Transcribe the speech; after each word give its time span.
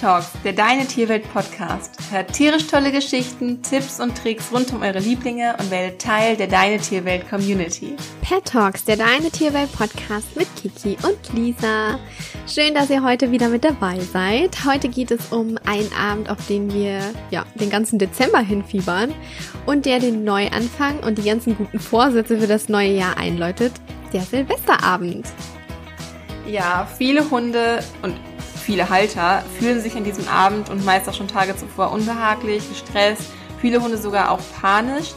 Talks, 0.00 0.30
der 0.44 0.54
Deine 0.54 0.86
Tierwelt 0.86 1.30
Podcast. 1.30 1.98
Hört 2.10 2.32
tierisch 2.32 2.66
tolle 2.68 2.90
Geschichten, 2.90 3.60
Tipps 3.60 4.00
und 4.00 4.16
Tricks 4.16 4.50
rund 4.50 4.72
um 4.72 4.80
eure 4.80 4.98
Lieblinge 4.98 5.54
und 5.58 5.70
werdet 5.70 6.00
Teil 6.00 6.38
der 6.38 6.46
Deine 6.46 6.78
Tierwelt 6.78 7.28
Community. 7.28 7.96
Pet 8.22 8.46
Talks, 8.46 8.82
der 8.84 8.96
Deine 8.96 9.30
Tierwelt 9.30 9.70
Podcast 9.72 10.34
mit 10.36 10.48
Kiki 10.56 10.96
und 11.06 11.18
Lisa. 11.34 11.98
Schön, 12.46 12.72
dass 12.72 12.88
ihr 12.88 13.02
heute 13.02 13.30
wieder 13.30 13.50
mit 13.50 13.62
dabei 13.62 14.00
seid. 14.00 14.64
Heute 14.64 14.88
geht 14.88 15.10
es 15.10 15.32
um 15.32 15.58
einen 15.66 15.92
Abend, 15.92 16.30
auf 16.30 16.46
den 16.46 16.72
wir 16.72 17.00
ja 17.30 17.44
den 17.56 17.68
ganzen 17.68 17.98
Dezember 17.98 18.40
hinfiebern 18.40 19.12
und 19.66 19.84
der 19.84 19.98
den 19.98 20.24
Neuanfang 20.24 21.00
und 21.00 21.18
die 21.18 21.28
ganzen 21.28 21.58
guten 21.58 21.78
Vorsätze 21.78 22.38
für 22.38 22.46
das 22.46 22.70
neue 22.70 22.92
Jahr 22.92 23.18
einläutet, 23.18 23.72
der 24.14 24.22
Silvesterabend. 24.22 25.26
Ja, 26.46 26.88
viele 26.96 27.30
Hunde 27.30 27.84
und 28.00 28.14
viele 28.70 28.88
Halter 28.88 29.42
fühlen 29.58 29.80
sich 29.80 29.96
an 29.96 30.04
diesem 30.04 30.28
Abend 30.28 30.70
und 30.70 30.84
meist 30.84 31.08
auch 31.08 31.12
schon 31.12 31.26
Tage 31.26 31.56
zuvor 31.56 31.90
unbehaglich, 31.90 32.62
gestresst, 32.68 33.24
viele 33.60 33.82
Hunde 33.82 33.98
sogar 33.98 34.30
auch 34.30 34.38
panisch. 34.60 35.08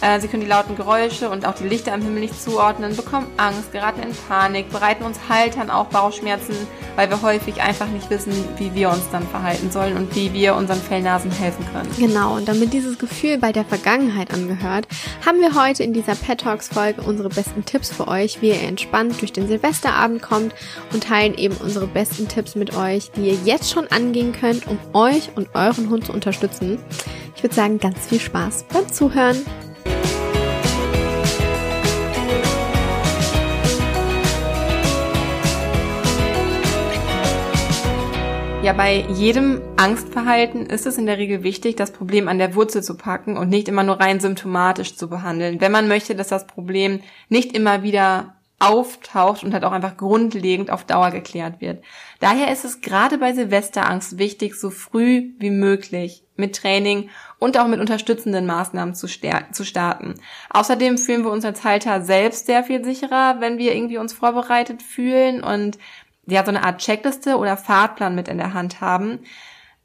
Äh, 0.00 0.20
sie 0.20 0.28
können 0.28 0.42
die 0.42 0.48
lauten 0.48 0.76
Geräusche 0.76 1.30
und 1.30 1.46
auch 1.46 1.54
die 1.54 1.68
Lichter 1.68 1.92
am 1.92 2.02
Himmel 2.02 2.20
nicht 2.20 2.40
zuordnen, 2.40 2.96
bekommen 2.96 3.26
Angst, 3.36 3.72
geraten 3.72 4.02
in 4.02 4.14
Panik, 4.28 4.70
bereiten 4.70 5.04
uns 5.04 5.18
Haltern 5.28 5.70
auch 5.70 5.86
Bauchschmerzen, 5.86 6.54
weil 6.96 7.10
wir 7.10 7.22
häufig 7.22 7.60
einfach 7.62 7.88
nicht 7.88 8.10
wissen, 8.10 8.32
wie 8.56 8.74
wir 8.74 8.90
uns 8.90 9.08
dann 9.10 9.26
verhalten 9.26 9.70
sollen 9.70 9.96
und 9.96 10.14
wie 10.14 10.32
wir 10.32 10.54
unseren 10.54 10.80
Fellnasen 10.80 11.30
helfen 11.30 11.66
können. 11.72 11.88
Genau, 11.98 12.36
und 12.36 12.48
damit 12.48 12.72
dieses 12.72 12.98
Gefühl 12.98 13.38
bei 13.38 13.52
der 13.52 13.64
Vergangenheit 13.64 14.32
angehört, 14.32 14.86
haben 15.24 15.40
wir 15.40 15.54
heute 15.54 15.82
in 15.82 15.92
dieser 15.92 16.14
Pet 16.14 16.40
Talks 16.40 16.68
Folge 16.68 17.02
unsere 17.02 17.28
besten 17.28 17.64
Tipps 17.64 17.90
für 17.90 18.08
euch, 18.08 18.42
wie 18.42 18.48
ihr 18.48 18.62
entspannt 18.62 19.20
durch 19.20 19.32
den 19.32 19.48
Silvesterabend 19.48 20.22
kommt 20.22 20.54
und 20.92 21.04
teilen 21.04 21.34
eben 21.34 21.56
unsere 21.56 21.86
besten 21.86 22.28
Tipps 22.28 22.54
mit 22.54 22.76
euch, 22.76 23.10
die 23.12 23.28
ihr 23.28 23.38
jetzt 23.44 23.70
schon 23.70 23.86
angehen 23.88 24.32
könnt, 24.32 24.66
um 24.66 24.78
euch 24.92 25.30
und 25.36 25.48
euren 25.54 25.90
Hund 25.90 26.06
zu 26.06 26.12
unterstützen. 26.12 26.78
Ich 27.36 27.42
würde 27.42 27.54
sagen, 27.54 27.78
ganz 27.78 28.06
viel 28.06 28.20
Spaß 28.20 28.66
beim 28.72 28.92
Zuhören. 28.92 29.36
Ja, 38.62 38.72
bei 38.72 39.04
jedem 39.12 39.60
Angstverhalten 39.76 40.66
ist 40.66 40.86
es 40.86 40.96
in 40.96 41.06
der 41.06 41.18
Regel 41.18 41.42
wichtig, 41.42 41.74
das 41.74 41.90
Problem 41.90 42.28
an 42.28 42.38
der 42.38 42.54
Wurzel 42.54 42.80
zu 42.80 42.96
packen 42.96 43.36
und 43.36 43.48
nicht 43.48 43.66
immer 43.66 43.82
nur 43.82 43.98
rein 43.98 44.20
symptomatisch 44.20 44.94
zu 44.94 45.08
behandeln. 45.08 45.60
Wenn 45.60 45.72
man 45.72 45.88
möchte, 45.88 46.14
dass 46.14 46.28
das 46.28 46.46
Problem 46.46 47.00
nicht 47.28 47.56
immer 47.56 47.82
wieder 47.82 48.36
auftaucht 48.60 49.42
und 49.42 49.52
halt 49.52 49.64
auch 49.64 49.72
einfach 49.72 49.96
grundlegend 49.96 50.70
auf 50.70 50.84
Dauer 50.84 51.10
geklärt 51.10 51.60
wird. 51.60 51.82
Daher 52.20 52.52
ist 52.52 52.64
es 52.64 52.80
gerade 52.80 53.18
bei 53.18 53.32
Silvesterangst 53.32 54.18
wichtig, 54.18 54.54
so 54.54 54.70
früh 54.70 55.32
wie 55.40 55.50
möglich 55.50 56.22
mit 56.36 56.54
Training 56.54 57.10
und 57.40 57.58
auch 57.58 57.66
mit 57.66 57.80
unterstützenden 57.80 58.46
Maßnahmen 58.46 58.94
zu, 58.94 59.08
zu 59.08 59.64
starten. 59.64 60.14
Außerdem 60.50 60.96
fühlen 60.96 61.24
wir 61.24 61.32
uns 61.32 61.44
als 61.44 61.64
Halter 61.64 62.02
selbst 62.02 62.46
sehr 62.46 62.62
viel 62.62 62.84
sicherer, 62.84 63.40
wenn 63.40 63.58
wir 63.58 63.74
irgendwie 63.74 63.98
uns 63.98 64.12
vorbereitet 64.12 64.82
fühlen 64.82 65.42
und 65.42 65.78
ja 66.26 66.44
so 66.44 66.50
eine 66.50 66.64
Art 66.64 66.78
Checkliste 66.80 67.36
oder 67.36 67.56
Fahrplan 67.56 68.14
mit 68.14 68.28
in 68.28 68.38
der 68.38 68.54
Hand 68.54 68.80
haben. 68.80 69.20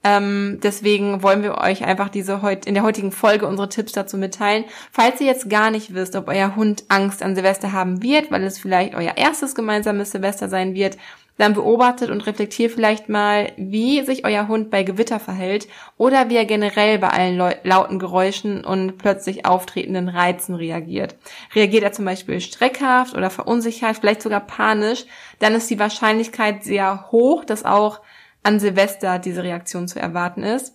Ähm, 0.04 0.60
deswegen 0.62 1.24
wollen 1.24 1.44
wir 1.44 1.58
euch 1.58 1.84
einfach 1.84 2.10
diese 2.10 2.42
heut, 2.42 2.66
in 2.66 2.76
der 2.76 2.84
heutigen 2.84 3.12
Folge 3.12 3.48
unsere 3.48 3.68
Tipps 3.68 3.92
dazu 3.92 4.18
mitteilen. 4.18 4.66
Falls 4.92 5.20
ihr 5.20 5.28
jetzt 5.28 5.50
gar 5.50 5.72
nicht 5.72 5.94
wisst, 5.94 6.16
ob 6.16 6.28
euer 6.28 6.56
Hund 6.56 6.86
Angst 6.88 7.24
an 7.24 7.36
Silvester 7.36 7.74
haben 7.74 8.04
wird, 8.04 8.32
weil 8.32 8.44
es 8.44 8.60
vielleicht 8.60 8.96
euer 8.96 9.18
erstes 9.18 9.56
gemeinsames 9.56 10.12
Silvester 10.12 10.50
sein 10.50 10.76
wird, 10.76 10.98
dann 11.38 11.54
beobachtet 11.54 12.10
und 12.10 12.26
reflektiert 12.26 12.72
vielleicht 12.72 13.10
mal, 13.10 13.52
wie 13.58 14.04
sich 14.04 14.26
euer 14.26 14.48
Hund 14.48 14.72
bei 14.72 14.84
Gewitter 14.84 15.20
verhält 15.20 15.67
oder 15.98 16.30
wie 16.30 16.36
er 16.36 16.45
generell 16.45 16.98
bei 16.98 17.10
allen 17.10 17.38
lauten 17.64 18.00
Geräuschen 18.00 18.66
und 18.66 18.98
plötzlich 18.98 19.45
auftretenden 19.45 20.10
Reizen 20.10 20.56
reagiert. 20.56 21.16
Reagiert 21.54 21.84
er 21.84 21.92
zum 21.92 22.06
Beispiel 22.06 22.42
streckhaft 22.42 23.16
oder 23.16 23.30
verunsichert, 23.30 23.98
vielleicht 23.98 24.23
sogar 24.23 24.42
panisch, 24.42 25.06
dann 25.39 25.54
ist 25.54 25.70
die 25.70 25.80
Wahrscheinlichkeit 25.80 26.64
sehr 26.64 27.11
hoch, 27.11 27.45
dass 27.45 27.66
auch 27.66 28.02
an 28.42 28.60
Silvester 28.60 29.20
diese 29.20 29.44
Reaktion 29.44 29.88
zu 29.88 30.00
erwarten 30.00 30.42
ist. 30.44 30.73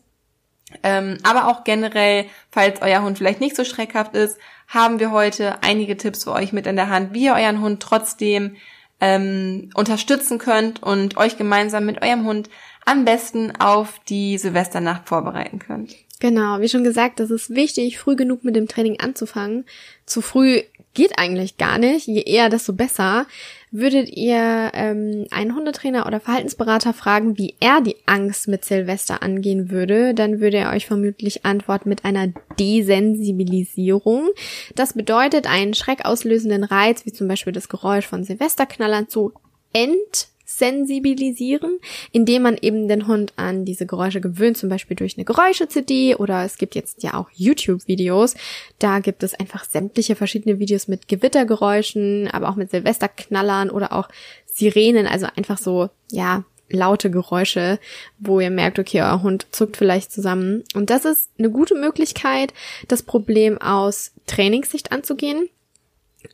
Ähm, 0.82 1.18
aber 1.22 1.48
auch 1.48 1.64
generell, 1.64 2.26
falls 2.50 2.80
euer 2.80 3.02
Hund 3.02 3.18
vielleicht 3.18 3.40
nicht 3.40 3.56
so 3.56 3.64
schreckhaft 3.64 4.14
ist, 4.14 4.38
haben 4.68 5.00
wir 5.00 5.10
heute 5.10 5.62
einige 5.62 5.96
Tipps 5.96 6.24
für 6.24 6.32
euch 6.32 6.52
mit 6.52 6.66
in 6.66 6.76
der 6.76 6.88
Hand, 6.88 7.12
wie 7.12 7.24
ihr 7.24 7.34
euren 7.34 7.60
Hund 7.60 7.82
trotzdem 7.82 8.56
ähm, 9.02 9.68
unterstützen 9.74 10.38
könnt 10.38 10.80
und 10.82 11.16
euch 11.16 11.36
gemeinsam 11.36 11.84
mit 11.84 12.00
eurem 12.02 12.24
Hund 12.24 12.48
am 12.86 13.04
besten 13.04 13.52
auf 13.58 13.98
die 14.08 14.38
Silvesternacht 14.38 15.08
vorbereiten 15.08 15.58
könnt. 15.58 15.94
Genau, 16.20 16.60
wie 16.60 16.68
schon 16.68 16.84
gesagt, 16.84 17.18
das 17.18 17.32
ist 17.32 17.50
wichtig, 17.50 17.98
früh 17.98 18.14
genug 18.14 18.44
mit 18.44 18.54
dem 18.54 18.68
Training 18.68 19.00
anzufangen. 19.00 19.64
Zu 20.06 20.20
früh 20.20 20.62
geht 20.94 21.18
eigentlich 21.18 21.58
gar 21.58 21.78
nicht. 21.78 22.06
Je 22.06 22.22
eher, 22.22 22.48
desto 22.48 22.74
besser. 22.74 23.26
Würdet 23.74 24.10
ihr 24.10 24.70
ähm, 24.74 25.26
einen 25.30 25.56
Hundetrainer 25.56 26.06
oder 26.06 26.20
Verhaltensberater 26.20 26.92
fragen, 26.92 27.38
wie 27.38 27.54
er 27.58 27.80
die 27.80 27.96
Angst 28.04 28.46
mit 28.46 28.66
Silvester 28.66 29.22
angehen 29.22 29.70
würde, 29.70 30.12
dann 30.12 30.40
würde 30.40 30.58
er 30.58 30.72
euch 30.72 30.84
vermutlich 30.84 31.46
antworten 31.46 31.88
mit 31.88 32.04
einer 32.04 32.28
Desensibilisierung. 32.60 34.28
Das 34.74 34.92
bedeutet, 34.92 35.46
einen 35.46 35.72
schreckauslösenden 35.72 36.64
Reiz, 36.64 37.06
wie 37.06 37.12
zum 37.12 37.28
Beispiel 37.28 37.54
das 37.54 37.70
Geräusch 37.70 38.06
von 38.06 38.24
Silvesterknallern, 38.24 39.08
zu 39.08 39.32
ent 39.72 40.28
sensibilisieren, 40.58 41.78
indem 42.12 42.42
man 42.42 42.56
eben 42.60 42.88
den 42.88 43.06
Hund 43.06 43.32
an 43.36 43.64
diese 43.64 43.86
Geräusche 43.86 44.20
gewöhnt, 44.20 44.56
zum 44.56 44.68
Beispiel 44.68 44.96
durch 44.96 45.16
eine 45.16 45.24
Geräusche-CD 45.24 46.16
oder 46.16 46.44
es 46.44 46.58
gibt 46.58 46.74
jetzt 46.74 47.02
ja 47.02 47.14
auch 47.14 47.28
YouTube-Videos. 47.34 48.34
Da 48.78 49.00
gibt 49.00 49.22
es 49.22 49.34
einfach 49.34 49.64
sämtliche 49.64 50.16
verschiedene 50.16 50.58
Videos 50.58 50.88
mit 50.88 51.08
Gewittergeräuschen, 51.08 52.28
aber 52.28 52.48
auch 52.48 52.56
mit 52.56 52.70
Silvesterknallern 52.70 53.70
oder 53.70 53.92
auch 53.92 54.08
Sirenen, 54.46 55.06
also 55.06 55.26
einfach 55.36 55.58
so, 55.58 55.88
ja, 56.10 56.44
laute 56.72 57.10
Geräusche, 57.10 57.78
wo 58.18 58.40
ihr 58.40 58.50
merkt, 58.50 58.78
okay, 58.78 59.02
euer 59.02 59.22
Hund 59.22 59.46
zuckt 59.50 59.76
vielleicht 59.76 60.10
zusammen. 60.10 60.64
Und 60.74 60.90
das 60.90 61.04
ist 61.04 61.30
eine 61.38 61.50
gute 61.50 61.74
Möglichkeit, 61.74 62.52
das 62.88 63.02
Problem 63.02 63.58
aus 63.58 64.12
Trainingssicht 64.26 64.90
anzugehen. 64.90 65.48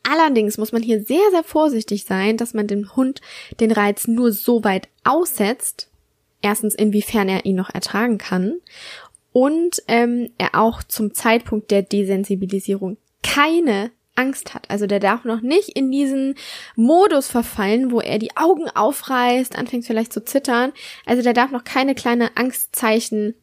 Allerdings 0.02 0.58
muss 0.58 0.72
man 0.72 0.82
hier 0.82 1.02
sehr, 1.02 1.30
sehr 1.30 1.44
vorsichtig 1.44 2.04
sein, 2.04 2.36
dass 2.36 2.54
man 2.54 2.66
dem 2.66 2.94
Hund 2.96 3.20
den 3.60 3.72
Reiz 3.72 4.06
nur 4.06 4.32
so 4.32 4.64
weit 4.64 4.88
aussetzt, 5.04 5.90
erstens 6.42 6.74
inwiefern 6.74 7.28
er 7.28 7.44
ihn 7.44 7.56
noch 7.56 7.70
ertragen 7.70 8.18
kann 8.18 8.60
und 9.32 9.82
ähm, 9.88 10.30
er 10.38 10.54
auch 10.54 10.82
zum 10.82 11.14
Zeitpunkt 11.14 11.70
der 11.70 11.82
Desensibilisierung 11.82 12.96
keine 13.22 13.90
Angst 14.18 14.52
hat. 14.52 14.68
Also 14.68 14.86
der 14.86 15.00
darf 15.00 15.24
noch 15.24 15.40
nicht 15.40 15.70
in 15.70 15.90
diesen 15.90 16.34
Modus 16.74 17.28
verfallen, 17.28 17.92
wo 17.92 18.00
er 18.00 18.18
die 18.18 18.36
Augen 18.36 18.68
aufreißt, 18.68 19.56
anfängt 19.56 19.86
vielleicht 19.86 20.12
zu 20.12 20.24
zittern. 20.24 20.72
Also 21.06 21.22
der 21.22 21.34
darf 21.34 21.52
noch 21.52 21.64
keine 21.64 21.94
kleine 21.94 22.36
Angstzeichen 22.36 23.34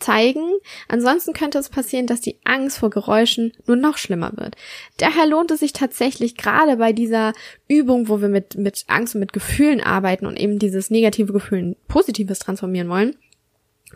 zeigen. 0.00 0.44
Ansonsten 0.88 1.32
könnte 1.32 1.58
es 1.58 1.68
passieren, 1.68 2.06
dass 2.06 2.20
die 2.20 2.38
Angst 2.44 2.78
vor 2.78 2.90
Geräuschen 2.90 3.52
nur 3.66 3.76
noch 3.76 3.98
schlimmer 3.98 4.32
wird. 4.34 4.56
Daher 4.96 5.26
lohnt 5.26 5.50
es 5.50 5.60
sich 5.60 5.72
tatsächlich 5.72 6.36
gerade 6.36 6.76
bei 6.76 6.92
dieser 6.92 7.32
Übung, 7.68 8.08
wo 8.08 8.20
wir 8.20 8.28
mit, 8.28 8.56
mit 8.56 8.84
Angst 8.88 9.14
und 9.14 9.20
mit 9.20 9.32
Gefühlen 9.32 9.80
arbeiten 9.80 10.26
und 10.26 10.38
eben 10.38 10.58
dieses 10.58 10.90
negative 10.90 11.32
Gefühl 11.32 11.58
in 11.58 11.76
positives 11.86 12.38
transformieren 12.40 12.88
wollen, 12.88 13.16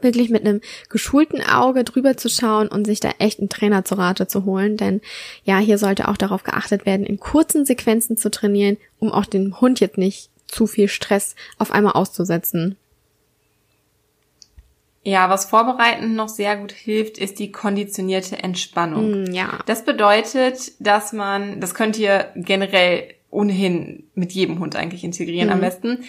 wirklich 0.00 0.28
mit 0.28 0.42
einem 0.42 0.60
geschulten 0.88 1.40
Auge 1.42 1.84
drüber 1.84 2.16
zu 2.16 2.28
schauen 2.28 2.68
und 2.68 2.84
sich 2.84 3.00
da 3.00 3.10
echt 3.18 3.38
einen 3.38 3.48
Trainer 3.48 3.84
zu 3.84 3.94
Rate 3.96 4.26
zu 4.26 4.44
holen. 4.44 4.76
Denn 4.76 5.00
ja, 5.44 5.58
hier 5.58 5.78
sollte 5.78 6.08
auch 6.08 6.16
darauf 6.16 6.42
geachtet 6.42 6.86
werden, 6.86 7.06
in 7.06 7.18
kurzen 7.18 7.64
Sequenzen 7.64 8.16
zu 8.16 8.30
trainieren, 8.30 8.76
um 8.98 9.10
auch 9.10 9.26
dem 9.26 9.60
Hund 9.60 9.80
jetzt 9.80 9.98
nicht 9.98 10.30
zu 10.46 10.66
viel 10.66 10.88
Stress 10.88 11.34
auf 11.58 11.70
einmal 11.70 11.92
auszusetzen. 11.94 12.76
Ja, 15.04 15.28
was 15.28 15.44
vorbereitend 15.44 16.16
noch 16.16 16.28
sehr 16.28 16.56
gut 16.56 16.72
hilft, 16.72 17.18
ist 17.18 17.38
die 17.38 17.52
konditionierte 17.52 18.42
Entspannung. 18.42 19.24
Mm, 19.24 19.34
ja. 19.34 19.58
Das 19.66 19.84
bedeutet, 19.84 20.72
dass 20.78 21.12
man, 21.12 21.60
das 21.60 21.74
könnt 21.74 21.98
ihr 21.98 22.30
generell 22.34 23.14
ohnehin 23.30 24.04
mit 24.14 24.32
jedem 24.32 24.60
Hund 24.60 24.76
eigentlich 24.76 25.04
integrieren 25.04 25.50
mm. 25.50 25.52
am 25.52 25.60
besten. 25.60 26.04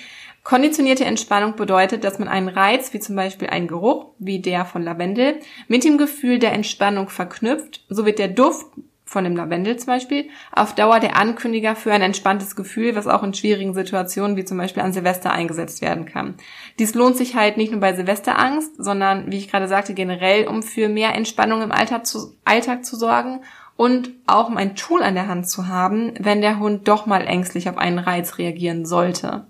Konditionierte 0.46 1.06
Entspannung 1.06 1.56
bedeutet, 1.56 2.04
dass 2.04 2.20
man 2.20 2.28
einen 2.28 2.48
Reiz, 2.48 2.94
wie 2.94 3.00
zum 3.00 3.16
Beispiel 3.16 3.50
einen 3.50 3.68
Geruch, 3.68 4.12
wie 4.20 4.40
der 4.40 4.64
von 4.64 4.84
Lavendel, 4.84 5.40
mit 5.68 5.84
dem 5.84 5.98
Gefühl 5.98 6.40
der 6.40 6.54
Entspannung 6.54 7.10
verknüpft. 7.10 7.84
So 7.90 8.06
wird 8.06 8.20
der 8.20 8.28
Duft 8.28 8.68
von 9.06 9.24
dem 9.24 9.36
Lavendel 9.36 9.78
zum 9.78 9.88
Beispiel, 9.88 10.30
auf 10.52 10.74
Dauer 10.74 11.00
der 11.00 11.16
Ankündiger 11.16 11.76
für 11.76 11.94
ein 11.94 12.02
entspanntes 12.02 12.56
Gefühl, 12.56 12.96
was 12.96 13.08
auch 13.08 13.24
in 13.24 13.34
schwierigen 13.34 13.76
Situationen 13.76 14.36
wie 14.36 14.46
zum 14.46 14.58
Beispiel 14.58 14.82
an 14.82 14.94
Silvester 14.94 15.32
eingesetzt 15.32 15.82
werden 15.82 16.06
kann. 16.06 16.34
Dies 16.80 16.96
lohnt 16.96 17.16
sich 17.16 17.36
halt 17.36 17.58
nicht 17.58 17.72
nur 17.72 17.80
bei 17.80 17.94
Silvesterangst, 17.94 18.84
sondern, 18.84 19.32
wie 19.32 19.38
ich 19.38 19.50
gerade 19.50 19.68
sagte, 19.68 19.94
generell, 19.94 20.48
um 20.48 20.64
für 20.64 20.90
mehr 20.90 21.14
Entspannung 21.14 21.62
im 21.62 21.72
Alltag 21.72 22.06
zu, 22.08 22.34
Alltag 22.46 22.84
zu 22.84 22.96
sorgen 22.96 23.42
und 23.78 24.12
auch 24.26 24.50
um 24.50 24.58
ein 24.58 24.76
Tool 24.76 25.04
an 25.04 25.16
der 25.16 25.28
Hand 25.28 25.48
zu 25.48 25.68
haben, 25.68 26.14
wenn 26.20 26.42
der 26.42 26.60
Hund 26.60 26.88
doch 26.88 27.06
mal 27.06 27.28
ängstlich 27.28 27.70
auf 27.70 27.78
einen 27.78 28.00
Reiz 28.00 28.38
reagieren 28.38 28.86
sollte. 28.86 29.46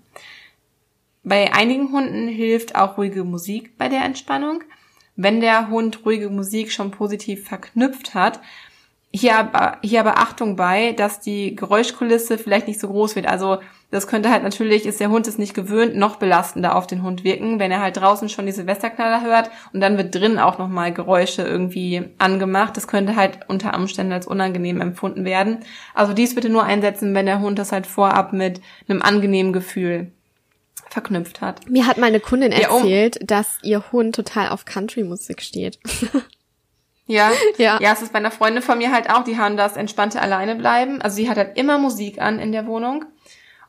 Bei 1.22 1.52
einigen 1.52 1.92
Hunden 1.92 2.28
hilft 2.28 2.76
auch 2.76 2.98
ruhige 2.98 3.24
Musik 3.24 3.76
bei 3.78 3.88
der 3.88 4.04
Entspannung. 4.04 4.62
Wenn 5.16 5.40
der 5.40 5.70
Hund 5.70 6.04
ruhige 6.04 6.28
Musik 6.28 6.70
schon 6.70 6.90
positiv 6.90 7.48
verknüpft 7.48 8.14
hat, 8.14 8.40
hier 9.12 9.36
aber, 9.36 9.78
hier 9.82 10.00
aber 10.00 10.18
Achtung 10.18 10.56
bei, 10.56 10.92
dass 10.92 11.20
die 11.20 11.56
Geräuschkulisse 11.56 12.38
vielleicht 12.38 12.68
nicht 12.68 12.80
so 12.80 12.88
groß 12.88 13.16
wird. 13.16 13.26
Also 13.26 13.58
das 13.90 14.06
könnte 14.06 14.30
halt 14.30 14.42
natürlich, 14.42 14.84
ist 14.84 15.00
der 15.00 15.10
Hund 15.10 15.26
es 15.26 15.38
nicht 15.38 15.54
gewöhnt, 15.54 15.96
noch 15.96 16.16
belastender 16.16 16.74
auf 16.76 16.86
den 16.86 17.02
Hund 17.02 17.24
wirken, 17.24 17.58
wenn 17.58 17.70
er 17.70 17.80
halt 17.80 17.96
draußen 17.96 18.28
schon 18.28 18.46
die 18.46 18.52
Silvesterknaller 18.52 19.22
hört 19.22 19.50
und 19.72 19.80
dann 19.80 19.96
wird 19.96 20.14
drin 20.14 20.38
auch 20.38 20.58
nochmal 20.58 20.92
Geräusche 20.92 21.42
irgendwie 21.42 22.10
angemacht. 22.18 22.76
Das 22.76 22.88
könnte 22.88 23.16
halt 23.16 23.40
unter 23.48 23.74
Umständen 23.74 24.12
als 24.12 24.26
unangenehm 24.26 24.80
empfunden 24.80 25.24
werden. 25.24 25.60
Also 25.94 26.12
dies 26.12 26.34
bitte 26.34 26.48
nur 26.48 26.64
einsetzen, 26.64 27.14
wenn 27.14 27.26
der 27.26 27.40
Hund 27.40 27.58
das 27.58 27.72
halt 27.72 27.86
vorab 27.86 28.32
mit 28.32 28.60
einem 28.88 29.02
angenehmen 29.02 29.52
Gefühl 29.52 30.10
verknüpft 30.90 31.40
hat. 31.40 31.68
Mir 31.68 31.86
hat 31.86 31.98
meine 31.98 32.20
Kundin 32.20 32.52
erzählt, 32.52 33.16
ja, 33.16 33.20
um 33.20 33.26
dass 33.26 33.58
ihr 33.62 33.92
Hund 33.92 34.14
total 34.14 34.48
auf 34.48 34.64
Country-Musik 34.64 35.42
steht. 35.42 35.78
Ja, 37.06 37.30
ja. 37.56 37.78
Ja, 37.80 37.92
es 37.92 38.02
ist 38.02 38.12
bei 38.12 38.18
einer 38.18 38.30
Freundin 38.30 38.62
von 38.62 38.78
mir 38.78 38.92
halt 38.92 39.10
auch, 39.10 39.24
die 39.24 39.38
haben 39.38 39.56
das 39.56 39.76
entspannte 39.76 40.20
alleine 40.20 40.56
bleiben. 40.56 41.00
Also 41.00 41.16
sie 41.16 41.30
hat 41.30 41.36
halt 41.36 41.56
immer 41.56 41.78
Musik 41.78 42.20
an 42.20 42.38
in 42.38 42.52
der 42.52 42.66
Wohnung. 42.66 43.04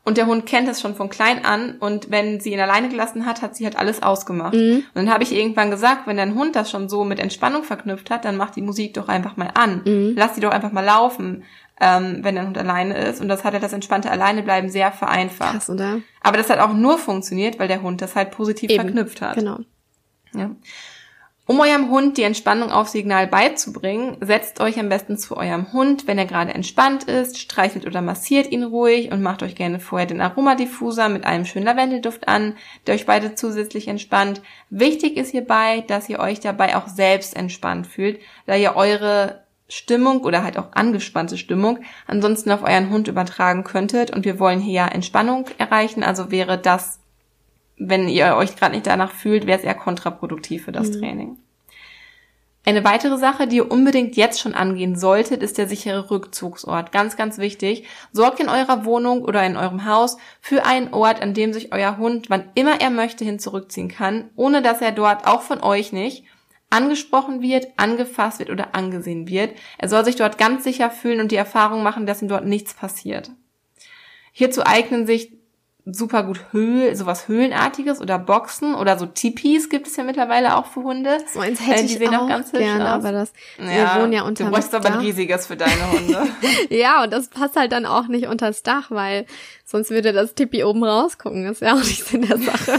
Und 0.04 0.16
der 0.16 0.26
Hund 0.26 0.46
kennt 0.46 0.70
das 0.70 0.80
schon 0.80 0.96
von 0.96 1.10
klein 1.10 1.44
an. 1.44 1.76
Und 1.80 2.10
wenn 2.10 2.40
sie 2.40 2.54
ihn 2.54 2.62
alleine 2.62 2.88
gelassen 2.88 3.26
hat, 3.26 3.42
hat 3.42 3.58
sie 3.58 3.66
halt 3.66 3.78
alles 3.78 4.02
ausgemacht. 4.02 4.54
Mhm. 4.54 4.78
Und 4.78 4.96
dann 4.96 5.12
habe 5.12 5.24
ich 5.24 5.36
irgendwann 5.36 5.70
gesagt, 5.70 6.08
wenn 6.08 6.16
dein 6.16 6.34
Hund 6.34 6.56
das 6.56 6.72
schon 6.72 6.88
so 6.88 7.04
mit 7.04 7.20
Entspannung 7.20 7.64
verknüpft 7.64 8.10
hat, 8.10 8.24
dann 8.24 8.38
mach 8.38 8.52
die 8.52 8.62
Musik 8.62 8.94
doch 8.94 9.10
einfach 9.10 9.36
mal 9.36 9.52
an. 9.54 9.82
Mhm. 9.86 10.14
Lass 10.16 10.36
die 10.36 10.40
doch 10.40 10.52
einfach 10.52 10.72
mal 10.72 10.86
laufen, 10.86 11.44
ähm, 11.82 12.20
wenn 12.22 12.36
dein 12.36 12.48
Hund 12.48 12.58
alleine 12.58 12.98
ist. 12.98 13.20
Und 13.20 13.28
das 13.28 13.44
hat 13.44 13.54
ja 13.54 13.60
das 13.60 13.74
entspannte 13.74 14.10
Alleinebleiben 14.10 14.70
sehr 14.70 14.94
vereinfacht. 14.94 15.56
Krass, 15.56 15.70
oder? 15.70 16.00
Aber 16.22 16.38
das 16.38 16.50
hat 16.50 16.60
auch 16.60 16.72
nur 16.72 16.98
funktioniert, 16.98 17.60
weil 17.60 17.68
der 17.68 17.82
Hund 17.82 18.02
das 18.02 18.16
halt 18.16 18.32
positiv 18.32 18.70
Eben. 18.70 18.84
verknüpft 18.84 19.22
hat. 19.22 19.36
Genau. 19.36 19.60
Ja. 20.34 20.52
Um 21.50 21.62
eurem 21.62 21.90
Hund 21.90 22.18
die 22.18 22.24
Entspannung 22.24 22.72
auf 22.72 22.90
Signal 22.90 23.26
beizubringen, 23.26 24.18
setzt 24.20 24.60
euch 24.60 24.78
am 24.80 24.90
besten 24.90 25.18
zu 25.18 25.38
eurem 25.38 25.72
Hund, 25.72 26.06
wenn 26.06 26.18
er 26.18 26.26
gerade 26.26 26.54
entspannt 26.54 27.06
ist, 27.06 27.40
streichelt 27.40 27.88
oder 27.88 28.02
massiert 28.02 28.52
ihn 28.52 28.64
ruhig 28.64 29.14
und 29.14 29.22
macht 29.22 29.42
euch 29.44 29.56
gerne 29.56 29.80
vorher 29.80 30.08
den 30.08 30.20
Aromadiffuser 30.20 31.08
mit 31.08 31.24
einem 31.24 31.46
schönen 31.46 31.66
Lavendelduft 31.66 32.28
an, 32.28 32.58
der 32.86 32.96
euch 32.96 33.06
beide 33.06 33.36
zusätzlich 33.36 33.88
entspannt. 33.88 34.42
Wichtig 34.70 35.16
ist 35.16 35.32
hierbei, 35.32 35.86
dass 35.88 36.10
ihr 36.10 36.20
euch 36.20 36.42
dabei 36.42 36.76
auch 36.76 36.90
selbst 36.90 37.34
entspannt 37.34 37.88
fühlt, 37.88 38.20
da 38.46 38.58
ihr 38.58 38.76
eure 38.76 39.44
Stimmung 39.70 40.26
oder 40.26 40.44
halt 40.44 40.58
auch 40.58 40.74
angespannte 40.74 41.38
Stimmung 41.38 41.80
ansonsten 42.08 42.52
auf 42.52 42.64
euren 42.64 42.90
Hund 42.90 43.08
übertragen 43.08 43.64
könntet 43.64 44.14
und 44.14 44.26
wir 44.26 44.40
wollen 44.40 44.60
hier 44.60 44.74
ja 44.74 44.88
Entspannung 44.90 45.46
erreichen, 45.58 46.04
also 46.04 46.30
wäre 46.30 46.58
das 46.58 47.00
wenn 47.78 48.10
ihr 48.10 48.36
euch 48.36 48.56
gerade 48.56 48.76
nicht 48.76 48.88
danach 48.88 49.12
fühlt, 49.12 49.46
wäre 49.46 49.60
es 49.60 49.64
eher 49.64 49.76
kontraproduktiv 49.76 50.66
für 50.66 50.72
das 50.72 50.90
mhm. 50.90 51.00
Training. 51.00 51.38
Eine 52.68 52.84
weitere 52.84 53.18
Sache, 53.18 53.48
die 53.48 53.58
ihr 53.58 53.72
unbedingt 53.72 54.18
jetzt 54.18 54.42
schon 54.42 54.54
angehen 54.54 54.98
solltet, 54.98 55.42
ist 55.42 55.58
der 55.58 55.70
sichere 55.70 56.12
Rückzugsort. 56.12 56.92
Ganz, 56.92 57.16
ganz 57.16 57.38
wichtig. 57.38 57.86
Sorgt 58.12 58.42
in 58.42 58.50
eurer 58.50 58.84
Wohnung 58.84 59.22
oder 59.22 59.46
in 59.46 59.56
eurem 59.56 59.86
Haus 59.86 60.18
für 60.42 60.66
einen 60.66 60.94
Ort, 60.94 61.22
an 61.22 61.34
dem 61.34 61.54
sich 61.54 61.72
euer 61.72 61.98
Hund, 61.98 62.30
wann 62.30 62.50
immer 62.56 62.82
er 62.82 62.90
möchte, 62.90 63.24
hin 63.24 63.40
zurückziehen 63.40 63.88
kann, 63.88 64.32
ohne 64.36 64.62
dass 64.62 64.82
er 64.82 64.92
dort, 64.92 65.26
auch 65.28 65.44
von 65.44 65.64
euch 65.64 65.94
nicht, 65.94 66.26
angesprochen 66.70 67.42
wird, 67.42 67.68
angefasst 67.78 68.40
wird 68.40 68.50
oder 68.50 68.76
angesehen 68.76 69.30
wird. 69.30 69.56
Er 69.78 69.88
soll 69.88 70.04
sich 70.04 70.18
dort 70.18 70.38
ganz 70.38 70.66
sicher 70.66 70.90
fühlen 70.90 71.22
und 71.22 71.32
die 71.32 71.38
Erfahrung 71.38 71.84
machen, 71.84 72.06
dass 72.06 72.22
ihm 72.22 72.28
dort 72.28 72.46
nichts 72.46 72.74
passiert. 72.74 73.32
Hierzu 74.34 74.66
eignen 74.66 75.08
sich 75.08 75.37
super 75.92 76.24
gut 76.24 76.40
Höhl, 76.52 76.96
sowas 76.96 77.28
Höhlenartiges 77.28 78.02
oder 78.02 78.20
Boxen 78.20 78.76
oder 78.76 79.00
so 79.00 79.06
Tipis 79.06 79.70
gibt 79.70 79.88
es 79.88 79.96
ja 79.96 80.04
mittlerweile 80.04 80.58
auch 80.58 80.66
für 80.66 80.84
Hunde. 80.84 81.18
So 81.34 81.40
eins 81.40 81.62
hätte 81.62 81.80
äh, 81.80 81.86
die 81.86 81.94
ich 81.94 81.98
sehen 81.98 82.16
auch, 82.16 82.28
ganz 82.28 82.52
gerne, 82.52 82.90
aus. 82.90 83.06
aber 83.06 83.12
das, 83.12 83.34
ja, 83.58 83.96
wir 83.96 84.02
wohnen 84.02 84.14
ja 84.14 84.24
unter 84.24 84.46
Du 84.46 84.52
bräuchst 84.52 84.76
aber 84.76 84.88
ein 84.88 85.00
riesiges 85.00 85.48
für 85.48 85.56
deine 85.56 85.92
Hunde. 85.92 86.28
ja, 86.70 87.04
und 87.04 87.14
das 87.14 87.30
passt 87.30 87.56
halt 87.56 87.72
dann 87.72 87.86
auch 87.86 88.08
nicht 88.08 88.28
unters 88.28 88.64
Dach, 88.64 88.92
weil 88.92 89.26
sonst 89.66 89.90
würde 89.90 90.14
das 90.14 90.36
Tipi 90.36 90.64
oben 90.64 90.84
rausgucken. 90.84 91.46
Das 91.46 91.62
wäre 91.62 91.76
auch 91.76 91.84
nicht 91.84 92.06
Sinn 92.06 92.28
der 92.28 92.38
Sache. 92.38 92.78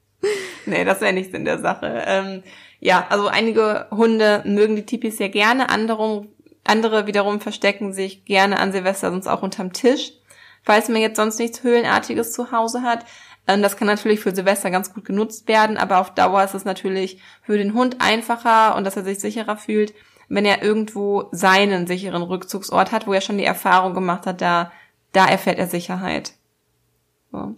nee, 0.66 0.84
das 0.84 1.00
wäre 1.00 1.12
nicht 1.12 1.32
Sinn 1.32 1.44
der 1.44 1.58
Sache. 1.58 2.04
Ähm, 2.06 2.42
ja, 2.78 3.06
also 3.08 3.26
einige 3.26 3.86
Hunde 3.90 4.42
mögen 4.44 4.76
die 4.76 4.86
Tipis 4.86 5.18
sehr 5.18 5.30
gerne, 5.30 5.70
andere, 5.70 6.26
andere 6.64 7.06
wiederum 7.06 7.40
verstecken 7.40 7.92
sich 7.92 8.24
gerne 8.24 8.60
an 8.60 8.70
Silvester 8.70 9.10
sonst 9.10 9.26
auch 9.26 9.42
unterm 9.42 9.72
Tisch 9.72 10.12
falls 10.66 10.88
man 10.88 11.00
jetzt 11.00 11.16
sonst 11.16 11.38
nichts 11.38 11.62
Höhlenartiges 11.62 12.32
zu 12.32 12.52
Hause 12.52 12.82
hat. 12.82 13.06
Ähm, 13.46 13.62
das 13.62 13.78
kann 13.78 13.86
natürlich 13.86 14.20
für 14.20 14.34
Silvester 14.34 14.70
ganz 14.70 14.92
gut 14.92 15.06
genutzt 15.06 15.48
werden, 15.48 15.78
aber 15.78 16.00
auf 16.00 16.12
Dauer 16.12 16.44
ist 16.44 16.54
es 16.54 16.66
natürlich 16.66 17.22
für 17.40 17.56
den 17.56 17.72
Hund 17.72 18.00
einfacher 18.00 18.76
und 18.76 18.84
dass 18.84 18.96
er 18.96 19.04
sich 19.04 19.20
sicherer 19.20 19.56
fühlt, 19.56 19.94
wenn 20.28 20.44
er 20.44 20.62
irgendwo 20.62 21.28
seinen 21.30 21.86
sicheren 21.86 22.22
Rückzugsort 22.22 22.90
hat, 22.90 23.06
wo 23.06 23.12
er 23.12 23.20
schon 23.20 23.38
die 23.38 23.44
Erfahrung 23.44 23.94
gemacht 23.94 24.26
hat, 24.26 24.40
da, 24.40 24.72
da 25.12 25.26
erfährt 25.26 25.58
er 25.58 25.68
Sicherheit. 25.68 26.32
So. 27.30 27.54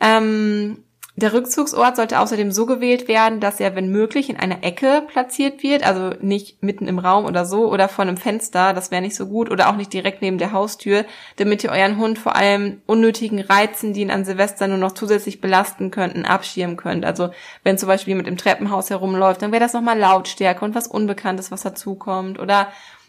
Ähm, 0.00 0.84
der 1.18 1.32
Rückzugsort 1.32 1.96
sollte 1.96 2.20
außerdem 2.20 2.52
so 2.52 2.64
gewählt 2.64 3.08
werden, 3.08 3.40
dass 3.40 3.60
er, 3.60 3.74
wenn 3.74 3.90
möglich, 3.90 4.30
in 4.30 4.36
einer 4.36 4.62
Ecke 4.62 5.02
platziert 5.08 5.62
wird, 5.62 5.84
also 5.84 6.14
nicht 6.20 6.62
mitten 6.62 6.86
im 6.86 6.98
Raum 6.98 7.24
oder 7.24 7.44
so 7.44 7.70
oder 7.72 7.88
vor 7.88 8.02
einem 8.02 8.16
Fenster, 8.16 8.72
das 8.72 8.90
wäre 8.90 9.02
nicht 9.02 9.16
so 9.16 9.26
gut, 9.26 9.50
oder 9.50 9.68
auch 9.68 9.76
nicht 9.76 9.92
direkt 9.92 10.22
neben 10.22 10.38
der 10.38 10.52
Haustür, 10.52 11.04
damit 11.36 11.64
ihr 11.64 11.70
euren 11.70 11.98
Hund 11.98 12.18
vor 12.18 12.36
allem 12.36 12.82
unnötigen 12.86 13.40
Reizen, 13.40 13.92
die 13.92 14.02
ihn 14.02 14.10
an 14.10 14.24
Silvester 14.24 14.68
nur 14.68 14.78
noch 14.78 14.92
zusätzlich 14.92 15.40
belasten 15.40 15.90
könnten, 15.90 16.24
abschirmen 16.24 16.76
könnt. 16.76 17.04
Also 17.04 17.30
wenn 17.64 17.78
zum 17.78 17.88
Beispiel 17.88 18.12
jemand 18.12 18.28
im 18.28 18.36
Treppenhaus 18.36 18.90
herumläuft, 18.90 19.42
dann 19.42 19.52
wäre 19.52 19.62
das 19.62 19.72
nochmal 19.72 19.98
Lautstärke 19.98 20.64
und 20.64 20.74
was 20.74 20.86
Unbekanntes, 20.86 21.50
was 21.50 21.62
dazukommt. 21.62 22.38
Oder 22.38 22.68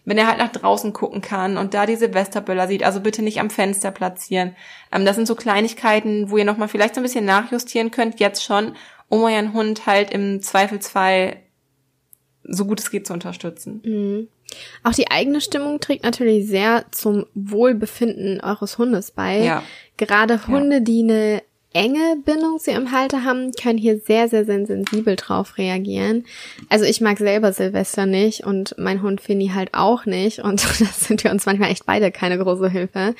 wenn 0.09 0.17
er 0.17 0.27
halt 0.27 0.39
nach 0.39 0.51
draußen 0.51 0.91
gucken 0.91 1.21
kann 1.21 1.55
und 1.57 1.75
da 1.75 1.85
die 1.85 1.95
Silvesterböller 1.95 2.67
sieht, 2.67 2.81
also 2.81 2.99
bitte 2.99 3.21
nicht 3.21 3.39
am 3.39 3.51
Fenster 3.51 3.91
platzieren. 3.91 4.55
Ähm, 4.91 5.05
das 5.05 5.15
sind 5.15 5.27
so 5.27 5.35
Kleinigkeiten, 5.35 6.31
wo 6.31 6.37
ihr 6.37 6.45
nochmal 6.45 6.67
vielleicht 6.67 6.95
so 6.95 7.01
ein 7.01 7.03
bisschen 7.03 7.25
nachjustieren 7.25 7.91
könnt, 7.91 8.19
jetzt 8.19 8.43
schon, 8.43 8.73
um 9.07 9.21
euren 9.21 9.53
Hund 9.53 9.85
halt 9.85 10.09
im 10.09 10.41
Zweifelsfall 10.41 11.37
so 12.43 12.65
gut 12.65 12.79
es 12.79 12.89
geht 12.89 13.05
zu 13.05 13.13
unterstützen. 13.13 13.83
Mhm. 13.85 14.27
Auch 14.83 14.93
die 14.93 15.11
eigene 15.11 15.41
Stimmung 15.41 15.79
trägt 15.79 16.03
natürlich 16.03 16.47
sehr 16.47 16.85
zum 16.89 17.27
Wohlbefinden 17.35 18.41
eures 18.41 18.79
Hundes 18.79 19.11
bei. 19.11 19.43
Ja. 19.43 19.63
Gerade 19.97 20.47
Hunde, 20.47 20.77
ja. 20.77 20.79
die 20.79 21.03
eine 21.03 21.43
enge 21.73 22.17
Bindung 22.25 22.57
zu 22.57 22.71
ihrem 22.71 22.91
Halter 22.91 23.23
haben, 23.23 23.51
können 23.51 23.77
hier 23.77 23.99
sehr, 23.99 24.27
sehr, 24.27 24.43
sehr 24.43 24.65
sensibel 24.65 25.15
drauf 25.15 25.57
reagieren. 25.57 26.25
Also 26.67 26.85
ich 26.85 26.99
mag 26.99 27.19
selber 27.19 27.53
Silvester 27.53 28.07
nicht 28.07 28.43
und 28.43 28.75
mein 28.79 29.03
Hund 29.03 29.21
Finny 29.21 29.51
halt 29.53 29.73
auch 29.73 30.05
nicht 30.05 30.39
und 30.39 30.63
das 30.79 31.01
sind 31.01 31.23
wir 31.23 31.31
uns 31.31 31.45
manchmal 31.45 31.71
echt 31.71 31.85
beide 31.85 32.11
keine 32.11 32.39
große 32.39 32.69
Hilfe. 32.69 33.13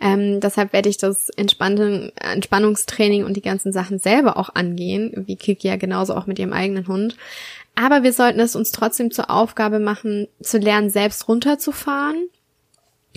Ähm, 0.00 0.38
deshalb 0.38 0.72
werde 0.72 0.88
ich 0.88 0.98
das 0.98 1.28
Entspannung, 1.30 2.12
Entspannungstraining 2.16 3.24
und 3.24 3.34
die 3.36 3.42
ganzen 3.42 3.72
Sachen 3.72 3.98
selber 3.98 4.36
auch 4.36 4.54
angehen, 4.54 5.24
wie 5.26 5.36
Kiki 5.36 5.66
ja 5.66 5.76
genauso 5.76 6.14
auch 6.14 6.26
mit 6.26 6.38
ihrem 6.38 6.52
eigenen 6.52 6.86
Hund. 6.86 7.16
Aber 7.74 8.04
wir 8.04 8.12
sollten 8.12 8.40
es 8.40 8.54
uns 8.54 8.70
trotzdem 8.70 9.10
zur 9.10 9.30
Aufgabe 9.30 9.80
machen, 9.80 10.28
zu 10.40 10.58
lernen, 10.58 10.90
selbst 10.90 11.28
runterzufahren, 11.28 12.28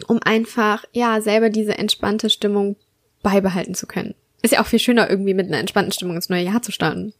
um 0.08 0.20
einfach, 0.24 0.86
ja, 0.92 1.22
selber 1.22 1.50
diese 1.50 1.78
entspannte 1.78 2.30
Stimmung 2.32 2.76
beibehalten 3.22 3.76
zu 3.76 3.86
können 3.86 4.16
ist 4.42 4.52
ja 4.52 4.62
auch 4.62 4.68
viel 4.68 4.80
schöner, 4.80 5.10
irgendwie 5.10 5.34
mit 5.34 5.48
einer 5.48 5.60
entspannten 5.60 5.92
Stimmung 5.92 6.16
ins 6.16 6.30
neue 6.30 6.44
Jahr 6.44 6.62
zu 6.62 6.72
starten. 6.72 7.14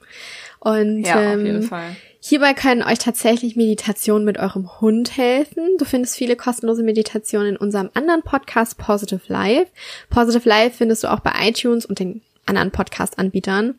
Und 0.60 1.04
ja, 1.04 1.34
ähm, 1.34 1.40
auf 1.40 1.46
jeden 1.46 1.64
Fall. 1.64 1.96
hierbei 2.20 2.54
können 2.54 2.84
euch 2.84 3.00
tatsächlich 3.00 3.56
Meditationen 3.56 4.26
mit 4.26 4.38
eurem 4.38 4.82
Hund 4.82 5.18
helfen. 5.18 5.78
Du 5.78 5.86
findest 5.86 6.16
viele 6.16 6.36
kostenlose 6.36 6.84
Meditationen 6.84 7.50
in 7.50 7.58
unserem 7.58 7.90
anderen 7.94 8.22
Podcast 8.22 8.78
Positive 8.78 9.22
Life. 9.28 9.68
Positive 10.10 10.48
Life 10.48 10.78
findest 10.78 11.04
du 11.04 11.12
auch 11.12 11.20
bei 11.20 11.32
iTunes 11.42 11.86
und 11.86 12.00
den 12.00 12.22
anderen 12.46 12.72
Podcast-Anbietern. 12.72 13.76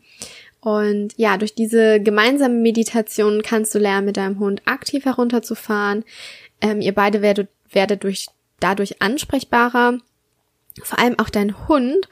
Und 0.61 1.15
ja, 1.17 1.37
durch 1.39 1.55
diese 1.55 2.01
gemeinsame 2.01 2.55
Meditation 2.55 3.43
kannst 3.43 3.75
du 3.75 3.81
lernen, 3.81 4.07
mit 4.07 4.17
deinem 4.17 4.39
Hund 4.39 4.63
aktiv 4.65 5.05
herunterzufahren. 5.05 6.05
Ähm, 6.61 6.81
ihr 6.81 6.95
beide 6.95 7.21
werdet, 7.21 7.49
werdet 7.73 8.05
durch, 8.05 8.29
dadurch 8.61 9.03
ansprechbarer. 9.03 9.99
Vor 10.83 10.99
allem 10.99 11.19
auch 11.19 11.31
dein 11.31 11.69
Hund. 11.69 12.09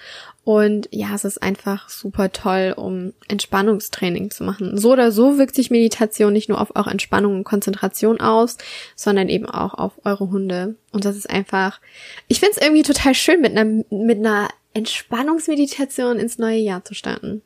Und 0.50 0.88
ja, 0.90 1.14
es 1.14 1.24
ist 1.24 1.40
einfach 1.40 1.88
super 1.88 2.32
toll, 2.32 2.74
um 2.76 3.12
Entspannungstraining 3.28 4.32
zu 4.32 4.42
machen. 4.42 4.76
So 4.78 4.90
oder 4.90 5.12
so 5.12 5.38
wirkt 5.38 5.54
sich 5.54 5.70
Meditation 5.70 6.32
nicht 6.32 6.48
nur 6.48 6.60
auf 6.60 6.74
eure 6.74 6.90
Entspannung 6.90 7.36
und 7.36 7.44
Konzentration 7.44 8.20
aus, 8.20 8.58
sondern 8.96 9.28
eben 9.28 9.46
auch 9.46 9.74
auf 9.74 9.92
eure 10.04 10.28
Hunde. 10.32 10.74
Und 10.90 11.04
das 11.04 11.14
ist 11.14 11.30
einfach, 11.30 11.80
ich 12.26 12.40
finde 12.40 12.56
es 12.56 12.60
irgendwie 12.60 12.82
total 12.82 13.14
schön, 13.14 13.40
mit 13.40 13.56
einer, 13.56 13.84
mit 13.90 14.18
einer 14.18 14.48
Entspannungsmeditation 14.74 16.18
ins 16.18 16.38
neue 16.38 16.58
Jahr 16.58 16.84
zu 16.84 16.94
starten. 16.94 17.42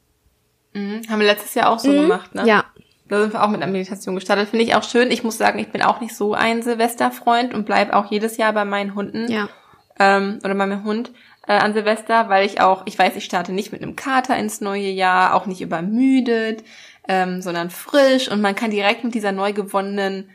Mhm. 0.72 1.02
Haben 1.10 1.20
wir 1.20 1.26
letztes 1.26 1.52
Jahr 1.52 1.68
auch 1.68 1.80
so 1.80 1.92
mhm. 1.92 2.00
gemacht, 2.00 2.34
ne? 2.34 2.46
Ja. 2.46 2.64
Da 3.10 3.20
sind 3.20 3.34
wir 3.34 3.44
auch 3.44 3.50
mit 3.50 3.60
einer 3.60 3.70
Meditation 3.70 4.14
gestartet. 4.14 4.48
Finde 4.48 4.64
ich 4.64 4.76
auch 4.76 4.82
schön. 4.82 5.10
Ich 5.10 5.22
muss 5.22 5.36
sagen, 5.36 5.58
ich 5.58 5.70
bin 5.70 5.82
auch 5.82 6.00
nicht 6.00 6.16
so 6.16 6.32
ein 6.32 6.62
Silvesterfreund 6.62 7.52
und 7.52 7.66
bleib 7.66 7.92
auch 7.92 8.10
jedes 8.10 8.38
Jahr 8.38 8.54
bei 8.54 8.64
meinen 8.64 8.94
Hunden. 8.94 9.30
Ja. 9.30 9.50
ähm, 9.98 10.38
oder 10.42 10.54
bei 10.54 10.66
meinem 10.66 10.84
Hund 10.84 11.12
äh, 11.46 11.52
an 11.52 11.74
Silvester, 11.74 12.28
weil 12.28 12.46
ich 12.46 12.60
auch, 12.60 12.82
ich 12.86 12.98
weiß, 12.98 13.16
ich 13.16 13.24
starte 13.24 13.52
nicht 13.52 13.72
mit 13.72 13.82
einem 13.82 13.96
Kater 13.96 14.36
ins 14.36 14.60
neue 14.60 14.88
Jahr, 14.88 15.34
auch 15.34 15.46
nicht 15.46 15.60
übermüdet, 15.60 16.64
ähm, 17.08 17.42
sondern 17.42 17.70
frisch 17.70 18.30
und 18.30 18.40
man 18.40 18.54
kann 18.54 18.70
direkt 18.70 19.04
mit 19.04 19.14
dieser 19.14 19.32
neu 19.32 19.52
gewonnenen 19.52 20.30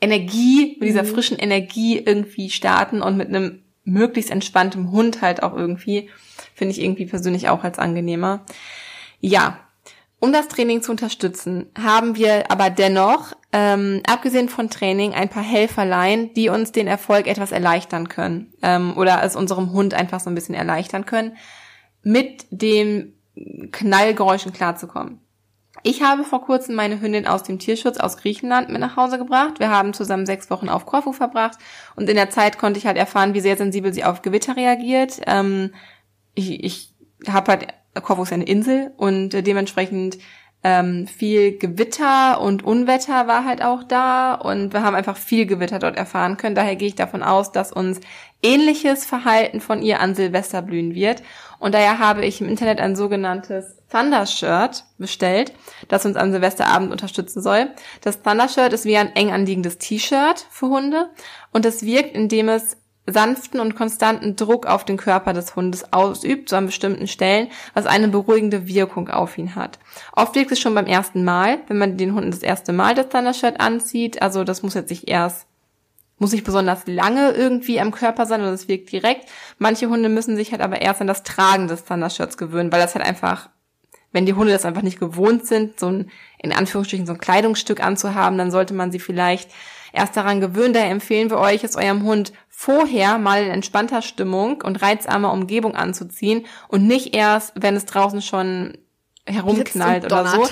Energie, 0.00 0.76
mit 0.78 0.88
dieser 0.88 1.02
mhm. 1.02 1.08
frischen 1.08 1.38
Energie 1.38 1.98
irgendwie 1.98 2.50
starten 2.50 3.02
und 3.02 3.16
mit 3.16 3.28
einem 3.28 3.62
möglichst 3.84 4.30
entspanntem 4.30 4.92
Hund 4.92 5.22
halt 5.22 5.42
auch 5.42 5.56
irgendwie, 5.56 6.10
finde 6.54 6.72
ich 6.72 6.82
irgendwie 6.82 7.06
persönlich 7.06 7.48
auch 7.48 7.64
als 7.64 7.78
angenehmer. 7.78 8.44
Ja, 9.20 9.58
um 10.20 10.32
das 10.32 10.48
Training 10.48 10.82
zu 10.82 10.90
unterstützen, 10.90 11.66
haben 11.78 12.16
wir 12.16 12.50
aber 12.50 12.70
dennoch, 12.70 13.34
ähm, 13.52 14.02
abgesehen 14.08 14.48
von 14.48 14.68
Training, 14.68 15.14
ein 15.14 15.28
paar 15.28 15.42
Helferlein, 15.42 16.34
die 16.34 16.48
uns 16.48 16.72
den 16.72 16.88
Erfolg 16.88 17.26
etwas 17.26 17.52
erleichtern 17.52 18.08
können 18.08 18.52
ähm, 18.62 18.96
oder 18.96 19.22
es 19.22 19.36
unserem 19.36 19.72
Hund 19.72 19.94
einfach 19.94 20.20
so 20.20 20.28
ein 20.28 20.34
bisschen 20.34 20.56
erleichtern 20.56 21.06
können, 21.06 21.36
mit 22.02 22.46
dem 22.50 23.14
Knallgeräuschen 23.70 24.52
klarzukommen. 24.52 25.20
Ich 25.84 26.02
habe 26.02 26.24
vor 26.24 26.42
kurzem 26.42 26.74
meine 26.74 27.00
Hündin 27.00 27.28
aus 27.28 27.44
dem 27.44 27.60
Tierschutz 27.60 27.98
aus 27.98 28.16
Griechenland 28.16 28.68
mit 28.68 28.80
nach 28.80 28.96
Hause 28.96 29.18
gebracht. 29.18 29.60
Wir 29.60 29.70
haben 29.70 29.92
zusammen 29.92 30.26
sechs 30.26 30.50
Wochen 30.50 30.68
auf 30.68 30.86
Korfu 30.86 31.12
verbracht 31.12 31.58
und 31.94 32.08
in 32.08 32.16
der 32.16 32.30
Zeit 32.30 32.58
konnte 32.58 32.78
ich 32.78 32.86
halt 32.86 32.96
erfahren, 32.96 33.34
wie 33.34 33.40
sehr 33.40 33.56
sensibel 33.56 33.94
sie 33.94 34.02
auf 34.02 34.22
Gewitter 34.22 34.56
reagiert. 34.56 35.20
Ähm, 35.26 35.72
ich 36.34 36.64
ich 36.64 36.94
habe 37.28 37.52
halt 37.52 37.68
Korfu 37.94 38.22
ist 38.22 38.32
eine 38.32 38.44
Insel 38.44 38.92
und 38.96 39.34
äh, 39.34 39.42
dementsprechend 39.42 40.18
ähm, 40.64 41.06
viel 41.06 41.56
Gewitter 41.56 42.40
und 42.40 42.64
Unwetter 42.64 43.28
war 43.28 43.44
halt 43.44 43.62
auch 43.62 43.84
da 43.84 44.34
und 44.34 44.72
wir 44.72 44.82
haben 44.82 44.96
einfach 44.96 45.16
viel 45.16 45.46
Gewitter 45.46 45.78
dort 45.78 45.96
erfahren 45.96 46.36
können. 46.36 46.56
Daher 46.56 46.74
gehe 46.74 46.88
ich 46.88 46.96
davon 46.96 47.22
aus, 47.22 47.52
dass 47.52 47.72
uns 47.72 48.00
ähnliches 48.42 49.04
Verhalten 49.04 49.60
von 49.60 49.82
ihr 49.82 50.00
an 50.00 50.14
Silvester 50.14 50.62
blühen 50.62 50.94
wird. 50.94 51.22
Und 51.60 51.74
daher 51.74 51.98
habe 51.98 52.24
ich 52.24 52.40
im 52.40 52.48
Internet 52.48 52.80
ein 52.80 52.96
sogenanntes 52.96 53.76
Thunder-Shirt 53.90 54.84
bestellt, 54.98 55.52
das 55.88 56.04
uns 56.04 56.16
am 56.16 56.32
Silvesterabend 56.32 56.90
unterstützen 56.90 57.40
soll. 57.40 57.70
Das 58.02 58.22
Thunder-Shirt 58.22 58.72
ist 58.72 58.84
wie 58.84 58.96
ein 58.96 59.14
eng 59.14 59.30
anliegendes 59.30 59.78
T-Shirt 59.78 60.44
für 60.50 60.68
Hunde 60.68 61.08
und 61.52 61.66
es 61.66 61.84
wirkt, 61.84 62.14
indem 62.14 62.48
es 62.48 62.76
sanften 63.12 63.60
und 63.60 63.74
konstanten 63.74 64.36
Druck 64.36 64.66
auf 64.66 64.84
den 64.84 64.96
Körper 64.96 65.32
des 65.32 65.56
Hundes 65.56 65.92
ausübt, 65.92 66.48
so 66.48 66.56
an 66.56 66.66
bestimmten 66.66 67.06
Stellen, 67.06 67.48
was 67.74 67.86
eine 67.86 68.08
beruhigende 68.08 68.66
Wirkung 68.66 69.08
auf 69.08 69.38
ihn 69.38 69.54
hat. 69.54 69.78
Oft 70.12 70.34
wirkt 70.34 70.52
es 70.52 70.60
schon 70.60 70.74
beim 70.74 70.86
ersten 70.86 71.24
Mal, 71.24 71.58
wenn 71.66 71.78
man 71.78 71.96
den 71.96 72.14
Hunden 72.14 72.30
das 72.30 72.42
erste 72.42 72.72
Mal 72.72 72.94
das 72.94 73.08
Thundershirt 73.08 73.60
anzieht. 73.60 74.22
Also 74.22 74.44
das 74.44 74.62
muss 74.62 74.74
jetzt 74.74 74.90
nicht 74.90 75.08
erst, 75.08 75.46
muss 76.18 76.32
nicht 76.32 76.44
besonders 76.44 76.86
lange 76.86 77.32
irgendwie 77.32 77.80
am 77.80 77.92
Körper 77.92 78.26
sein 78.26 78.40
oder 78.40 78.52
es 78.52 78.68
wirkt 78.68 78.92
direkt. 78.92 79.28
Manche 79.58 79.88
Hunde 79.88 80.08
müssen 80.08 80.36
sich 80.36 80.52
halt 80.52 80.60
aber 80.60 80.80
erst 80.80 81.00
an 81.00 81.06
das 81.06 81.22
Tragen 81.22 81.68
des 81.68 81.84
Thundershirts 81.84 82.36
gewöhnen, 82.36 82.72
weil 82.72 82.80
das 82.80 82.94
halt 82.94 83.04
einfach 83.04 83.48
wenn 84.12 84.26
die 84.26 84.34
Hunde 84.34 84.52
das 84.52 84.64
einfach 84.64 84.82
nicht 84.82 84.98
gewohnt 84.98 85.46
sind, 85.46 85.78
so 85.78 85.86
ein, 85.86 86.10
in 86.42 86.52
Anführungsstrichen, 86.52 87.06
so 87.06 87.12
ein 87.12 87.18
Kleidungsstück 87.18 87.84
anzuhaben, 87.84 88.38
dann 88.38 88.50
sollte 88.50 88.74
man 88.74 88.90
sie 88.90 89.00
vielleicht 89.00 89.50
erst 89.92 90.16
daran 90.16 90.40
gewöhnen. 90.40 90.72
Daher 90.72 90.90
empfehlen 90.90 91.30
wir 91.30 91.38
euch, 91.38 91.64
es 91.64 91.76
eurem 91.76 92.02
Hund 92.02 92.32
vorher 92.60 93.18
mal 93.18 93.44
in 93.44 93.52
entspannter 93.52 94.02
Stimmung 94.02 94.62
und 94.62 94.82
reizarmer 94.82 95.32
Umgebung 95.32 95.76
anzuziehen 95.76 96.44
und 96.66 96.88
nicht 96.88 97.14
erst, 97.14 97.52
wenn 97.54 97.76
es 97.76 97.84
draußen 97.84 98.20
schon 98.20 98.76
herumknallt 99.26 100.04
oder 100.04 100.26
so. 100.26 100.48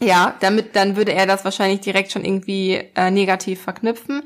ja, 0.04 0.34
damit, 0.40 0.74
dann 0.74 0.96
würde 0.96 1.12
er 1.12 1.26
das 1.26 1.44
wahrscheinlich 1.44 1.78
direkt 1.78 2.10
schon 2.10 2.24
irgendwie 2.24 2.90
äh, 2.96 3.12
negativ 3.12 3.62
verknüpfen. 3.62 4.24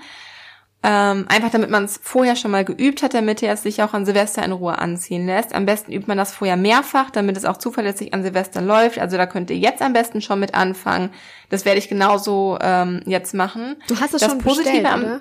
Ähm, 0.82 1.26
einfach 1.28 1.50
damit 1.50 1.68
man 1.68 1.84
es 1.84 2.00
vorher 2.02 2.34
schon 2.34 2.50
mal 2.50 2.64
geübt 2.64 3.02
hat, 3.02 3.12
damit 3.12 3.42
er 3.42 3.52
es 3.52 3.62
sich 3.62 3.82
auch 3.82 3.92
an 3.92 4.06
Silvester 4.06 4.42
in 4.42 4.52
Ruhe 4.52 4.78
anziehen 4.78 5.26
lässt. 5.26 5.54
Am 5.54 5.66
besten 5.66 5.92
übt 5.92 6.06
man 6.06 6.16
das 6.16 6.32
vorher 6.32 6.56
mehrfach, 6.56 7.10
damit 7.10 7.36
es 7.36 7.44
auch 7.44 7.58
zuverlässig 7.58 8.14
an 8.14 8.22
Silvester 8.22 8.62
läuft. 8.62 8.98
Also 8.98 9.18
da 9.18 9.26
könnt 9.26 9.50
ihr 9.50 9.58
jetzt 9.58 9.82
am 9.82 9.92
besten 9.92 10.22
schon 10.22 10.40
mit 10.40 10.54
anfangen. 10.54 11.10
Das 11.50 11.66
werde 11.66 11.78
ich 11.78 11.90
genauso 11.90 12.56
ähm, 12.62 13.02
jetzt 13.04 13.34
machen. 13.34 13.76
Du 13.86 14.00
hast 14.00 14.14
es 14.14 14.22
das 14.22 14.30
schon 14.30 14.38
Positive 14.38 14.72
bestellt, 14.72 14.86
am, 14.86 15.02
oder? 15.02 15.20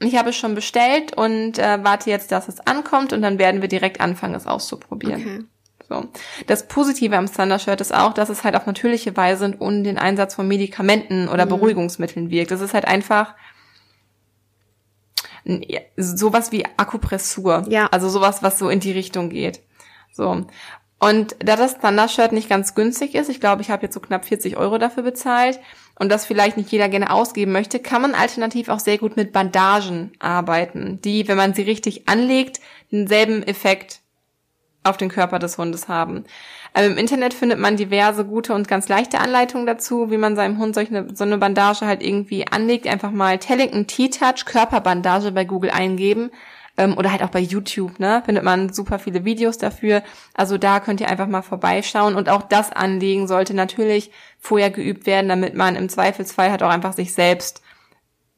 Ich 0.00 0.16
habe 0.16 0.30
es 0.30 0.36
schon 0.36 0.54
bestellt 0.54 1.16
und 1.16 1.58
äh, 1.58 1.82
warte 1.82 2.08
jetzt, 2.10 2.30
dass 2.30 2.48
es 2.48 2.60
ankommt 2.60 3.12
und 3.12 3.22
dann 3.22 3.38
werden 3.38 3.60
wir 3.60 3.68
direkt 3.68 4.00
anfangen, 4.00 4.34
es 4.34 4.46
auszuprobieren. 4.46 5.20
Okay. 5.20 5.44
So. 5.88 6.06
Das 6.46 6.68
Positive 6.68 7.16
am 7.16 7.32
Thunder 7.32 7.58
Shirt 7.58 7.80
ist 7.80 7.94
auch, 7.94 8.12
dass 8.12 8.28
es 8.28 8.44
halt 8.44 8.54
auf 8.54 8.66
natürliche 8.66 9.16
Weise 9.16 9.46
und 9.46 9.60
ohne 9.60 9.82
den 9.82 9.98
Einsatz 9.98 10.34
von 10.34 10.46
Medikamenten 10.46 11.28
oder 11.28 11.46
mhm. 11.46 11.50
Beruhigungsmitteln 11.50 12.30
wirkt. 12.30 12.52
Es 12.52 12.60
ist 12.60 12.74
halt 12.74 12.84
einfach 12.84 13.34
sowas 15.96 16.52
wie 16.52 16.66
Akupressur. 16.76 17.64
Ja. 17.68 17.86
Also 17.86 18.08
sowas, 18.08 18.42
was 18.42 18.58
so 18.58 18.68
in 18.68 18.80
die 18.80 18.92
Richtung 18.92 19.30
geht. 19.30 19.62
So. 20.12 20.46
Und 21.00 21.36
da 21.38 21.56
das 21.56 21.78
Thunder-Shirt 21.78 22.32
nicht 22.32 22.48
ganz 22.48 22.74
günstig 22.74 23.14
ist, 23.14 23.28
ich 23.28 23.40
glaube, 23.40 23.62
ich 23.62 23.70
habe 23.70 23.84
jetzt 23.84 23.94
so 23.94 24.00
knapp 24.00 24.24
40 24.24 24.56
Euro 24.56 24.78
dafür 24.78 25.04
bezahlt 25.04 25.58
und 25.98 26.10
das 26.10 26.26
vielleicht 26.26 26.56
nicht 26.56 26.70
jeder 26.70 26.88
gerne 26.88 27.10
ausgeben 27.12 27.52
möchte, 27.52 27.78
kann 27.78 28.02
man 28.02 28.14
alternativ 28.14 28.68
auch 28.68 28.80
sehr 28.80 28.98
gut 28.98 29.16
mit 29.16 29.32
Bandagen 29.32 30.12
arbeiten, 30.18 31.00
die, 31.02 31.28
wenn 31.28 31.36
man 31.36 31.54
sie 31.54 31.62
richtig 31.62 32.08
anlegt, 32.08 32.60
denselben 32.90 33.42
Effekt 33.42 34.00
auf 34.84 34.96
den 34.96 35.08
Körper 35.08 35.38
des 35.38 35.58
Hundes 35.58 35.88
haben. 35.88 36.24
Also 36.72 36.90
Im 36.90 36.98
Internet 36.98 37.34
findet 37.34 37.58
man 37.58 37.76
diverse 37.76 38.24
gute 38.24 38.54
und 38.54 38.68
ganz 38.68 38.88
leichte 38.88 39.18
Anleitungen 39.18 39.66
dazu, 39.66 40.10
wie 40.10 40.16
man 40.18 40.36
seinem 40.36 40.58
Hund 40.58 40.74
solch 40.74 40.88
eine, 40.88 41.14
so 41.14 41.24
eine 41.24 41.38
Bandage 41.38 41.86
halt 41.86 42.02
irgendwie 42.02 42.46
anlegt. 42.46 42.86
Einfach 42.86 43.10
mal 43.10 43.38
Tellington 43.38 43.86
T-Touch 43.86 44.44
Körperbandage 44.44 45.32
bei 45.32 45.44
Google 45.44 45.70
eingeben 45.70 46.30
ähm, 46.78 46.96
oder 46.96 47.12
halt 47.12 47.22
auch 47.22 47.30
bei 47.30 47.40
YouTube, 47.40 47.98
ne? 47.98 48.22
Findet 48.24 48.44
man 48.44 48.72
super 48.72 48.98
viele 48.98 49.24
Videos 49.24 49.58
dafür. 49.58 50.02
Also 50.34 50.56
da 50.56 50.80
könnt 50.80 51.00
ihr 51.00 51.08
einfach 51.08 51.26
mal 51.26 51.42
vorbeischauen 51.42 52.14
und 52.14 52.28
auch 52.28 52.42
das 52.42 52.72
Anlegen 52.72 53.28
sollte 53.28 53.52
natürlich 53.52 54.10
vorher 54.38 54.70
geübt 54.70 55.04
werden, 55.04 55.28
damit 55.28 55.54
man 55.54 55.76
im 55.76 55.88
Zweifelsfall 55.88 56.50
halt 56.50 56.62
auch 56.62 56.70
einfach 56.70 56.94
sich 56.94 57.12
selbst 57.12 57.62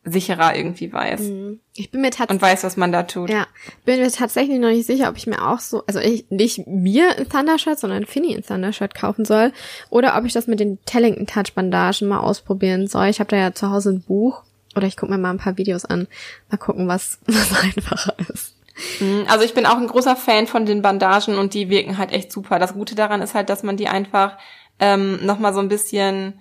sicherer 0.02 0.56
irgendwie 0.56 0.90
weiß. 0.90 1.20
Mhm. 1.20 1.60
Ich 1.74 1.90
bin 1.90 2.00
mir 2.00 2.10
tatsächlich 2.10 2.36
und 2.36 2.42
weiß, 2.42 2.64
was 2.64 2.78
man 2.78 2.90
da 2.90 3.02
tut. 3.02 3.28
Ja, 3.28 3.46
bin 3.84 4.00
mir 4.00 4.10
tatsächlich 4.10 4.58
noch 4.58 4.70
nicht 4.70 4.86
sicher, 4.86 5.10
ob 5.10 5.18
ich 5.18 5.26
mir 5.26 5.46
auch 5.46 5.60
so, 5.60 5.84
also 5.86 6.00
ich 6.00 6.30
nicht 6.30 6.66
mir 6.66 7.18
ein 7.18 7.28
Thundershirt, 7.28 7.78
sondern 7.78 8.06
Finny 8.06 8.34
ein 8.34 8.42
Thundershirt 8.42 8.94
kaufen 8.94 9.26
soll 9.26 9.52
oder 9.90 10.16
ob 10.16 10.24
ich 10.24 10.32
das 10.32 10.46
mit 10.46 10.58
den 10.58 10.78
Tellington 10.86 11.26
Touch 11.26 11.54
Bandagen 11.54 12.08
mal 12.08 12.20
ausprobieren 12.20 12.86
soll. 12.86 13.08
Ich 13.08 13.20
habe 13.20 13.28
da 13.28 13.36
ja 13.36 13.52
zu 13.52 13.70
Hause 13.70 13.90
ein 13.90 14.00
Buch 14.00 14.42
oder 14.76 14.86
ich 14.86 14.96
gucke 14.96 15.12
mir 15.12 15.18
mal 15.18 15.30
ein 15.30 15.38
paar 15.38 15.56
Videos 15.56 15.84
an, 15.84 16.06
mal 16.50 16.58
gucken, 16.58 16.88
was 16.88 17.18
was 17.26 17.52
einfacher 17.62 18.14
ist. 18.32 18.56
Mhm. 19.00 19.24
Also 19.28 19.44
ich 19.44 19.54
bin 19.54 19.66
auch 19.66 19.76
ein 19.76 19.86
großer 19.86 20.16
Fan 20.16 20.46
von 20.46 20.66
den 20.66 20.82
Bandagen 20.82 21.38
und 21.38 21.54
die 21.54 21.68
wirken 21.68 21.98
halt 21.98 22.12
echt 22.12 22.32
super. 22.32 22.58
Das 22.58 22.74
Gute 22.74 22.94
daran 22.94 23.22
ist 23.22 23.34
halt, 23.34 23.48
dass 23.50 23.62
man 23.62 23.76
die 23.76 23.88
einfach 23.88 24.38
ähm, 24.78 25.24
noch 25.24 25.38
mal 25.38 25.52
so 25.52 25.60
ein 25.60 25.68
bisschen 25.68 26.40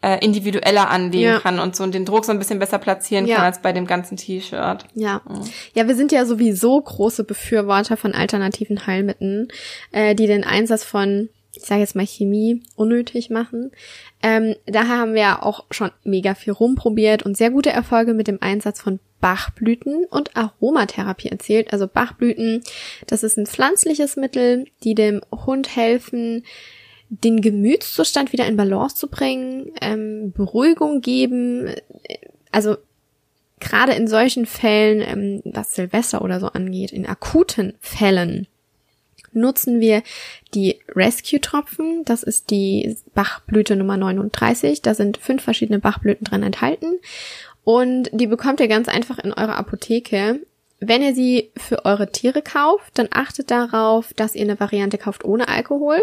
äh, 0.00 0.24
individueller 0.24 0.90
anlegen 0.90 1.24
ja. 1.24 1.40
kann 1.40 1.58
und 1.58 1.74
so 1.74 1.82
und 1.82 1.92
den 1.92 2.04
Druck 2.04 2.24
so 2.24 2.32
ein 2.32 2.38
bisschen 2.38 2.60
besser 2.60 2.78
platzieren 2.78 3.26
ja. 3.26 3.36
kann 3.36 3.44
als 3.46 3.60
bei 3.60 3.72
dem 3.72 3.86
ganzen 3.86 4.16
T-Shirt. 4.16 4.84
Ja. 4.94 5.22
Mhm. 5.28 5.42
Ja, 5.74 5.88
wir 5.88 5.94
sind 5.96 6.12
ja 6.12 6.24
sowieso 6.24 6.80
große 6.80 7.24
Befürworter 7.24 7.96
von 7.96 8.14
alternativen 8.14 8.86
Heilmitteln, 8.86 9.48
äh, 9.90 10.14
die 10.14 10.26
den 10.26 10.44
Einsatz 10.44 10.84
von, 10.84 11.28
ich 11.54 11.62
sage 11.62 11.80
jetzt 11.80 11.96
mal 11.96 12.06
Chemie, 12.06 12.62
unnötig 12.76 13.30
machen. 13.30 13.72
Ähm, 14.22 14.54
daher 14.66 14.98
haben 14.98 15.14
wir 15.14 15.42
auch 15.42 15.64
schon 15.70 15.90
mega 16.04 16.34
viel 16.34 16.52
rumprobiert 16.52 17.22
und 17.22 17.36
sehr 17.36 17.50
gute 17.50 17.70
Erfolge 17.70 18.14
mit 18.14 18.28
dem 18.28 18.42
Einsatz 18.42 18.80
von 18.80 19.00
Bachblüten 19.20 20.04
und 20.04 20.36
Aromatherapie 20.36 21.28
erzählt. 21.28 21.72
Also 21.72 21.88
Bachblüten, 21.88 22.62
das 23.06 23.22
ist 23.22 23.36
ein 23.36 23.46
pflanzliches 23.46 24.16
Mittel, 24.16 24.66
die 24.84 24.94
dem 24.94 25.22
Hund 25.32 25.74
helfen, 25.74 26.44
den 27.08 27.40
Gemütszustand 27.40 28.32
wieder 28.32 28.46
in 28.46 28.56
Balance 28.56 28.96
zu 28.96 29.08
bringen, 29.08 29.72
ähm, 29.80 30.32
Beruhigung 30.32 31.00
geben, 31.00 31.74
also 32.52 32.76
gerade 33.60 33.92
in 33.92 34.06
solchen 34.06 34.46
Fällen, 34.46 35.00
ähm, 35.00 35.42
was 35.44 35.74
Silvester 35.74 36.22
oder 36.22 36.38
so 36.38 36.48
angeht, 36.48 36.92
in 36.92 37.06
akuten 37.06 37.74
Fällen, 37.80 38.46
nutzen 39.32 39.80
wir 39.80 40.02
die 40.54 40.78
Rescue-Tropfen. 40.94 42.04
Das 42.04 42.22
ist 42.22 42.50
die 42.50 42.96
Bachblüte 43.14 43.76
Nummer 43.76 43.96
39. 43.96 44.82
Da 44.82 44.94
sind 44.94 45.18
fünf 45.18 45.42
verschiedene 45.42 45.78
Bachblüten 45.78 46.24
drin 46.24 46.42
enthalten. 46.42 46.98
Und 47.64 48.10
die 48.12 48.26
bekommt 48.26 48.60
ihr 48.60 48.68
ganz 48.68 48.88
einfach 48.88 49.18
in 49.18 49.32
eurer 49.32 49.56
Apotheke. 49.56 50.40
Wenn 50.80 51.02
ihr 51.02 51.14
sie 51.14 51.50
für 51.56 51.84
eure 51.84 52.10
Tiere 52.10 52.40
kauft, 52.40 52.98
dann 52.98 53.08
achtet 53.10 53.50
darauf, 53.50 54.14
dass 54.14 54.34
ihr 54.34 54.42
eine 54.42 54.60
Variante 54.60 54.96
kauft 54.96 55.24
ohne 55.24 55.48
Alkohol. 55.48 56.00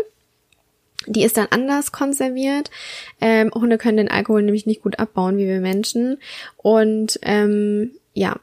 Die 1.08 1.24
ist 1.24 1.38
dann 1.38 1.48
anders 1.50 1.92
konserviert. 1.92 2.72
Ähm, 3.22 3.52
Hunde 3.54 3.78
können 3.78 3.98
den 3.98 4.12
Alkohol 4.12 4.42
nämlich 4.42 4.66
nicht 4.66 4.82
gut 4.82 5.00
abbauen 5.00 5.38
wie 5.38 5.48
wir 5.48 5.60
Menschen. 5.60 6.18
Und 6.58 7.20
ähm, 7.22 7.92
ja, 8.14 8.36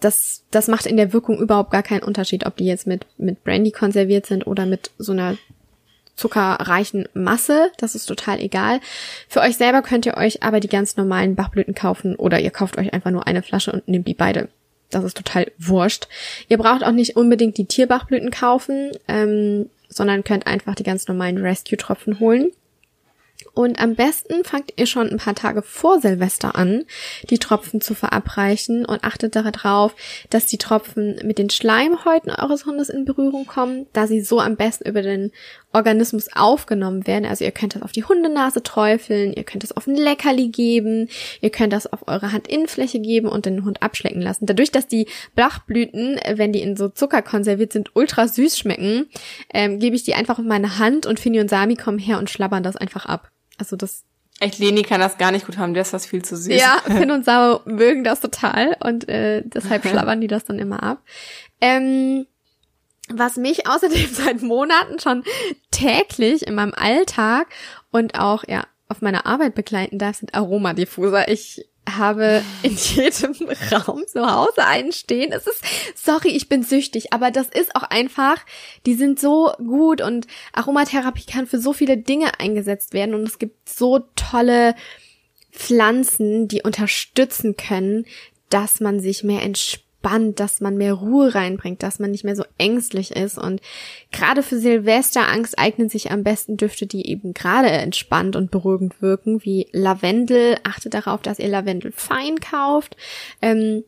das, 0.00 0.44
das 0.50 0.68
macht 0.68 0.86
in 0.86 0.96
der 0.96 1.12
Wirkung 1.12 1.38
überhaupt 1.38 1.70
gar 1.70 1.82
keinen 1.82 2.02
Unterschied, 2.02 2.46
ob 2.46 2.56
die 2.56 2.66
jetzt 2.66 2.86
mit, 2.86 3.06
mit 3.18 3.42
Brandy 3.44 3.72
konserviert 3.72 4.26
sind 4.26 4.46
oder 4.46 4.66
mit 4.66 4.90
so 4.98 5.12
einer 5.12 5.36
zuckerreichen 6.14 7.08
Masse. 7.14 7.70
Das 7.78 7.94
ist 7.94 8.06
total 8.06 8.40
egal. 8.40 8.80
Für 9.28 9.40
euch 9.40 9.56
selber 9.56 9.82
könnt 9.82 10.06
ihr 10.06 10.16
euch 10.16 10.42
aber 10.42 10.60
die 10.60 10.68
ganz 10.68 10.96
normalen 10.96 11.34
Bachblüten 11.34 11.74
kaufen 11.74 12.14
oder 12.16 12.38
ihr 12.40 12.50
kauft 12.50 12.78
euch 12.78 12.92
einfach 12.92 13.10
nur 13.10 13.26
eine 13.26 13.42
Flasche 13.42 13.72
und 13.72 13.88
nehmt 13.88 14.06
die 14.06 14.14
beide 14.14 14.48
das 14.92 15.04
ist 15.04 15.16
total 15.16 15.50
wurscht. 15.58 16.06
Ihr 16.48 16.58
braucht 16.58 16.84
auch 16.84 16.92
nicht 16.92 17.16
unbedingt 17.16 17.56
die 17.56 17.64
Tierbachblüten 17.64 18.30
kaufen, 18.30 18.92
ähm, 19.08 19.70
sondern 19.88 20.24
könnt 20.24 20.46
einfach 20.46 20.74
die 20.74 20.82
ganz 20.82 21.08
normalen 21.08 21.38
Rescue-Tropfen 21.38 22.20
holen. 22.20 22.50
Und 23.54 23.80
am 23.80 23.94
besten 23.94 24.44
fangt 24.44 24.72
ihr 24.76 24.86
schon 24.86 25.10
ein 25.10 25.18
paar 25.18 25.34
Tage 25.34 25.62
vor 25.62 26.00
Silvester 26.00 26.56
an, 26.56 26.84
die 27.30 27.38
Tropfen 27.38 27.80
zu 27.80 27.94
verabreichen 27.94 28.84
und 28.84 29.04
achtet 29.04 29.36
darauf, 29.36 29.94
dass 30.30 30.46
die 30.46 30.58
Tropfen 30.58 31.20
mit 31.24 31.38
den 31.38 31.50
Schleimhäuten 31.50 32.30
eures 32.30 32.66
Hundes 32.66 32.88
in 32.88 33.04
Berührung 33.04 33.46
kommen, 33.46 33.86
da 33.92 34.06
sie 34.06 34.20
so 34.20 34.40
am 34.40 34.56
besten 34.56 34.88
über 34.88 35.02
den 35.02 35.32
Organismus 35.72 36.28
aufgenommen 36.34 37.06
werden. 37.06 37.24
Also 37.24 37.44
ihr 37.44 37.50
könnt 37.50 37.74
das 37.74 37.82
auf 37.82 37.92
die 37.92 38.04
Hundenase 38.04 38.62
träufeln, 38.62 39.32
ihr 39.32 39.44
könnt 39.44 39.62
das 39.62 39.76
auf 39.76 39.86
ein 39.86 39.96
Leckerli 39.96 40.48
geben, 40.48 41.08
ihr 41.40 41.50
könnt 41.50 41.72
das 41.72 41.90
auf 41.92 42.06
eure 42.08 42.32
Handinnenfläche 42.32 43.00
geben 43.00 43.28
und 43.28 43.46
den 43.46 43.64
Hund 43.64 43.82
abschlecken 43.82 44.22
lassen. 44.22 44.46
Dadurch, 44.46 44.70
dass 44.70 44.86
die 44.86 45.06
Blachblüten, 45.34 46.20
wenn 46.34 46.52
die 46.52 46.62
in 46.62 46.76
so 46.76 46.88
Zucker 46.88 47.22
konserviert 47.22 47.72
sind, 47.72 47.90
ultra 47.94 48.28
süß 48.28 48.58
schmecken, 48.58 49.08
ähm, 49.52 49.78
gebe 49.78 49.96
ich 49.96 50.02
die 50.02 50.14
einfach 50.14 50.38
auf 50.38 50.44
meine 50.44 50.78
Hand 50.78 51.06
und 51.06 51.20
Fini 51.20 51.40
und 51.40 51.50
Sami 51.50 51.76
kommen 51.76 51.98
her 51.98 52.18
und 52.18 52.30
schlabbern 52.30 52.62
das 52.62 52.76
einfach 52.76 53.06
ab. 53.06 53.31
Also 53.58 53.76
das 53.76 54.04
Echt, 54.40 54.58
Leni 54.58 54.82
kann 54.82 55.00
das 55.00 55.18
gar 55.18 55.30
nicht 55.30 55.46
gut 55.46 55.56
haben, 55.56 55.72
der 55.72 55.82
ist 55.82 55.92
was 55.92 56.06
viel 56.06 56.24
zu 56.24 56.36
süß. 56.36 56.58
Ja, 56.60 56.80
Finn 56.86 57.10
und 57.10 57.24
Sau 57.24 57.60
mögen 57.64 58.02
das 58.02 58.20
total 58.20 58.76
und 58.80 59.08
äh, 59.08 59.42
deshalb 59.44 59.86
schlabbern 59.88 60.20
die 60.20 60.26
das 60.26 60.44
dann 60.44 60.58
immer 60.58 60.82
ab. 60.82 61.02
Ähm, 61.60 62.26
was 63.08 63.36
mich 63.36 63.66
außerdem 63.68 64.08
seit 64.12 64.42
Monaten 64.42 64.98
schon 64.98 65.22
täglich 65.70 66.46
in 66.46 66.54
meinem 66.54 66.74
Alltag 66.74 67.48
und 67.90 68.18
auch 68.18 68.44
ja 68.48 68.64
auf 68.88 69.00
meiner 69.00 69.26
Arbeit 69.26 69.54
begleiten 69.54 69.98
darf, 69.98 70.16
sind 70.16 70.34
Aromadiffuser. 70.34 71.28
Ich 71.28 71.64
habe 71.88 72.42
in 72.62 72.76
jedem 72.76 73.34
Raum 73.70 74.04
zu 74.06 74.30
Hause 74.30 74.64
einen 74.64 74.92
stehen. 74.92 75.32
Es 75.32 75.46
ist, 75.46 75.62
sorry, 75.94 76.30
ich 76.30 76.48
bin 76.48 76.62
süchtig, 76.62 77.12
aber 77.12 77.30
das 77.30 77.48
ist 77.48 77.74
auch 77.76 77.84
einfach, 77.84 78.36
die 78.86 78.94
sind 78.94 79.20
so 79.20 79.52
gut 79.58 80.00
und 80.00 80.26
Aromatherapie 80.52 81.26
kann 81.26 81.46
für 81.46 81.58
so 81.58 81.72
viele 81.72 81.96
Dinge 81.96 82.38
eingesetzt 82.40 82.92
werden 82.92 83.14
und 83.14 83.22
es 83.22 83.38
gibt 83.38 83.68
so 83.68 84.00
tolle 84.16 84.74
Pflanzen, 85.50 86.48
die 86.48 86.62
unterstützen 86.62 87.56
können, 87.56 88.06
dass 88.48 88.80
man 88.80 89.00
sich 89.00 89.22
mehr 89.22 89.42
entspannt 89.42 89.86
entspannt, 90.02 90.40
dass 90.40 90.60
man 90.60 90.76
mehr 90.76 90.94
Ruhe 90.94 91.34
reinbringt, 91.34 91.82
dass 91.82 91.98
man 91.98 92.10
nicht 92.10 92.24
mehr 92.24 92.36
so 92.36 92.44
ängstlich 92.58 93.12
ist. 93.12 93.38
Und 93.38 93.60
gerade 94.10 94.42
für 94.42 94.58
Silvesterangst 94.58 95.58
eignen 95.58 95.88
sich 95.88 96.10
am 96.10 96.24
besten 96.24 96.56
Düfte, 96.56 96.86
die 96.86 97.06
eben 97.08 97.34
gerade 97.34 97.68
entspannt 97.68 98.36
und 98.36 98.50
beruhigend 98.50 99.00
wirken, 99.00 99.44
wie 99.44 99.68
Lavendel. 99.72 100.56
Achtet 100.64 100.94
darauf, 100.94 101.22
dass 101.22 101.38
ihr 101.38 101.48
Lavendel 101.48 101.92
fein 101.92 102.40
kauft. 102.40 102.96
Ähm, 103.40 103.84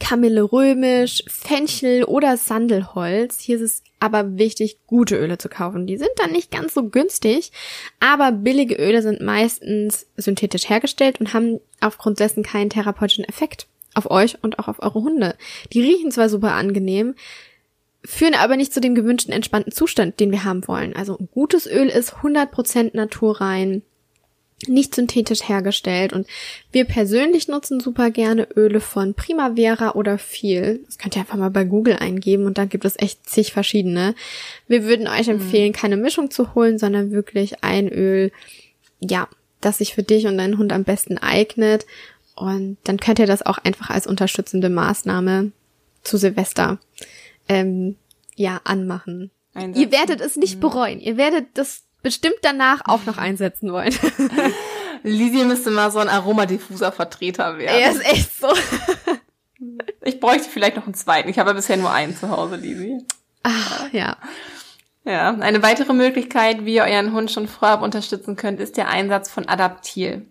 Kamille 0.00 0.42
römisch, 0.42 1.22
Fenchel 1.28 2.02
oder 2.04 2.36
Sandelholz. 2.36 3.40
Hier 3.40 3.56
ist 3.56 3.62
es 3.62 3.82
aber 4.00 4.36
wichtig, 4.36 4.78
gute 4.88 5.16
Öle 5.16 5.38
zu 5.38 5.48
kaufen. 5.48 5.86
Die 5.86 5.96
sind 5.96 6.10
dann 6.16 6.32
nicht 6.32 6.50
ganz 6.50 6.74
so 6.74 6.88
günstig, 6.88 7.52
aber 8.00 8.32
billige 8.32 8.74
Öle 8.74 9.00
sind 9.00 9.20
meistens 9.20 10.06
synthetisch 10.16 10.68
hergestellt 10.68 11.20
und 11.20 11.32
haben 11.32 11.60
aufgrund 11.80 12.18
dessen 12.18 12.42
keinen 12.42 12.68
therapeutischen 12.68 13.24
Effekt 13.24 13.68
auf 13.96 14.10
euch 14.10 14.42
und 14.42 14.58
auch 14.58 14.68
auf 14.68 14.82
eure 14.82 15.02
Hunde. 15.02 15.36
Die 15.72 15.80
riechen 15.80 16.10
zwar 16.10 16.28
super 16.28 16.52
angenehm, 16.52 17.14
führen 18.04 18.34
aber 18.34 18.56
nicht 18.56 18.72
zu 18.72 18.80
dem 18.80 18.94
gewünschten 18.94 19.32
entspannten 19.32 19.72
Zustand, 19.72 20.20
den 20.20 20.30
wir 20.30 20.44
haben 20.44 20.66
wollen. 20.68 20.94
Also 20.94 21.16
gutes 21.32 21.66
Öl 21.66 21.88
ist 21.88 22.14
100% 22.14 22.90
naturrein, 22.94 23.82
nicht 24.66 24.94
synthetisch 24.94 25.48
hergestellt 25.48 26.14
und 26.14 26.26
wir 26.72 26.84
persönlich 26.84 27.46
nutzen 27.46 27.78
super 27.78 28.10
gerne 28.10 28.48
Öle 28.56 28.80
von 28.80 29.12
Primavera 29.12 29.94
oder 29.94 30.16
viel. 30.16 30.80
Das 30.86 30.96
könnt 30.96 31.14
ihr 31.14 31.20
einfach 31.20 31.36
mal 31.36 31.50
bei 31.50 31.64
Google 31.64 31.96
eingeben 31.96 32.46
und 32.46 32.56
da 32.56 32.64
gibt 32.64 32.86
es 32.86 32.98
echt 32.98 33.28
zig 33.28 33.52
verschiedene. 33.52 34.14
Wir 34.66 34.84
würden 34.84 35.08
euch 35.08 35.28
empfehlen, 35.28 35.74
keine 35.74 35.98
Mischung 35.98 36.30
zu 36.30 36.54
holen, 36.54 36.78
sondern 36.78 37.10
wirklich 37.10 37.62
ein 37.62 37.88
Öl, 37.88 38.32
ja, 39.00 39.28
das 39.60 39.78
sich 39.78 39.94
für 39.94 40.02
dich 40.02 40.26
und 40.26 40.38
deinen 40.38 40.58
Hund 40.58 40.72
am 40.72 40.84
besten 40.84 41.18
eignet 41.18 41.84
und 42.36 42.76
dann 42.84 42.98
könnt 42.98 43.18
ihr 43.18 43.26
das 43.26 43.44
auch 43.44 43.58
einfach 43.58 43.90
als 43.90 44.06
unterstützende 44.06 44.68
Maßnahme 44.68 45.52
zu 46.02 46.18
Silvester 46.18 46.78
ähm, 47.48 47.96
ja 48.36 48.60
anmachen. 48.64 49.30
Einsetzen. 49.54 49.82
Ihr 49.82 49.90
werdet 49.90 50.20
es 50.20 50.36
nicht 50.36 50.56
mhm. 50.56 50.60
bereuen. 50.60 51.00
Ihr 51.00 51.16
werdet 51.16 51.46
das 51.54 51.82
bestimmt 52.02 52.38
danach 52.42 52.82
auch 52.84 53.04
noch 53.06 53.16
einsetzen 53.16 53.72
wollen. 53.72 53.94
Lisi 55.02 55.44
müsste 55.44 55.70
mal 55.70 55.90
so 55.90 55.98
ein 55.98 56.08
Aromadiffuser-Vertreter 56.08 57.58
werden. 57.58 57.80
Er 57.80 57.90
ist 57.90 58.04
echt 58.04 58.38
so. 58.38 58.48
ich 60.02 60.20
bräuchte 60.20 60.48
vielleicht 60.50 60.76
noch 60.76 60.84
einen 60.84 60.94
zweiten. 60.94 61.28
Ich 61.28 61.38
habe 61.38 61.50
ja 61.50 61.54
bisher 61.54 61.76
nur 61.76 61.90
einen 61.90 62.16
zu 62.16 62.30
Hause, 62.30 62.56
Lisi. 62.56 62.98
Ach, 63.42 63.92
ja. 63.92 64.16
Ja, 65.04 65.30
eine 65.30 65.62
weitere 65.62 65.92
Möglichkeit, 65.92 66.64
wie 66.64 66.74
ihr 66.74 66.82
euren 66.82 67.12
Hund 67.12 67.30
schon 67.30 67.46
vorab 67.46 67.82
unterstützen 67.82 68.34
könnt, 68.34 68.58
ist 68.58 68.76
der 68.76 68.88
Einsatz 68.88 69.30
von 69.30 69.48
Adaptil. 69.48 70.26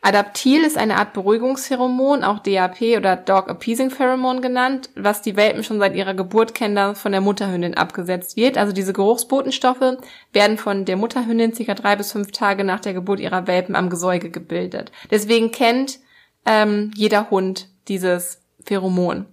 Adaptil 0.00 0.62
ist 0.62 0.78
eine 0.78 0.96
Art 0.96 1.12
Beruhigungspheromon, 1.12 2.22
auch 2.22 2.38
DAP 2.38 2.80
oder 2.96 3.16
Dog 3.16 3.48
Appeasing 3.48 3.90
Pheromon 3.90 4.40
genannt, 4.40 4.90
was 4.94 5.22
die 5.22 5.34
Welpen 5.34 5.64
schon 5.64 5.80
seit 5.80 5.96
ihrer 5.96 6.14
Geburt 6.14 6.54
kennen, 6.54 6.94
von 6.94 7.10
der 7.10 7.20
Mutterhündin 7.20 7.76
abgesetzt 7.76 8.36
wird. 8.36 8.58
Also 8.58 8.72
diese 8.72 8.92
Geruchsbotenstoffe 8.92 9.98
werden 10.32 10.56
von 10.56 10.84
der 10.84 10.96
Mutterhündin 10.96 11.52
circa 11.52 11.74
drei 11.74 11.96
bis 11.96 12.12
fünf 12.12 12.30
Tage 12.30 12.62
nach 12.62 12.78
der 12.78 12.94
Geburt 12.94 13.18
ihrer 13.18 13.48
Welpen 13.48 13.74
am 13.74 13.90
Gesäuge 13.90 14.30
gebildet. 14.30 14.92
Deswegen 15.10 15.50
kennt 15.50 15.98
ähm, 16.46 16.92
jeder 16.94 17.30
Hund 17.30 17.68
dieses 17.88 18.40
Pheromon 18.64 19.26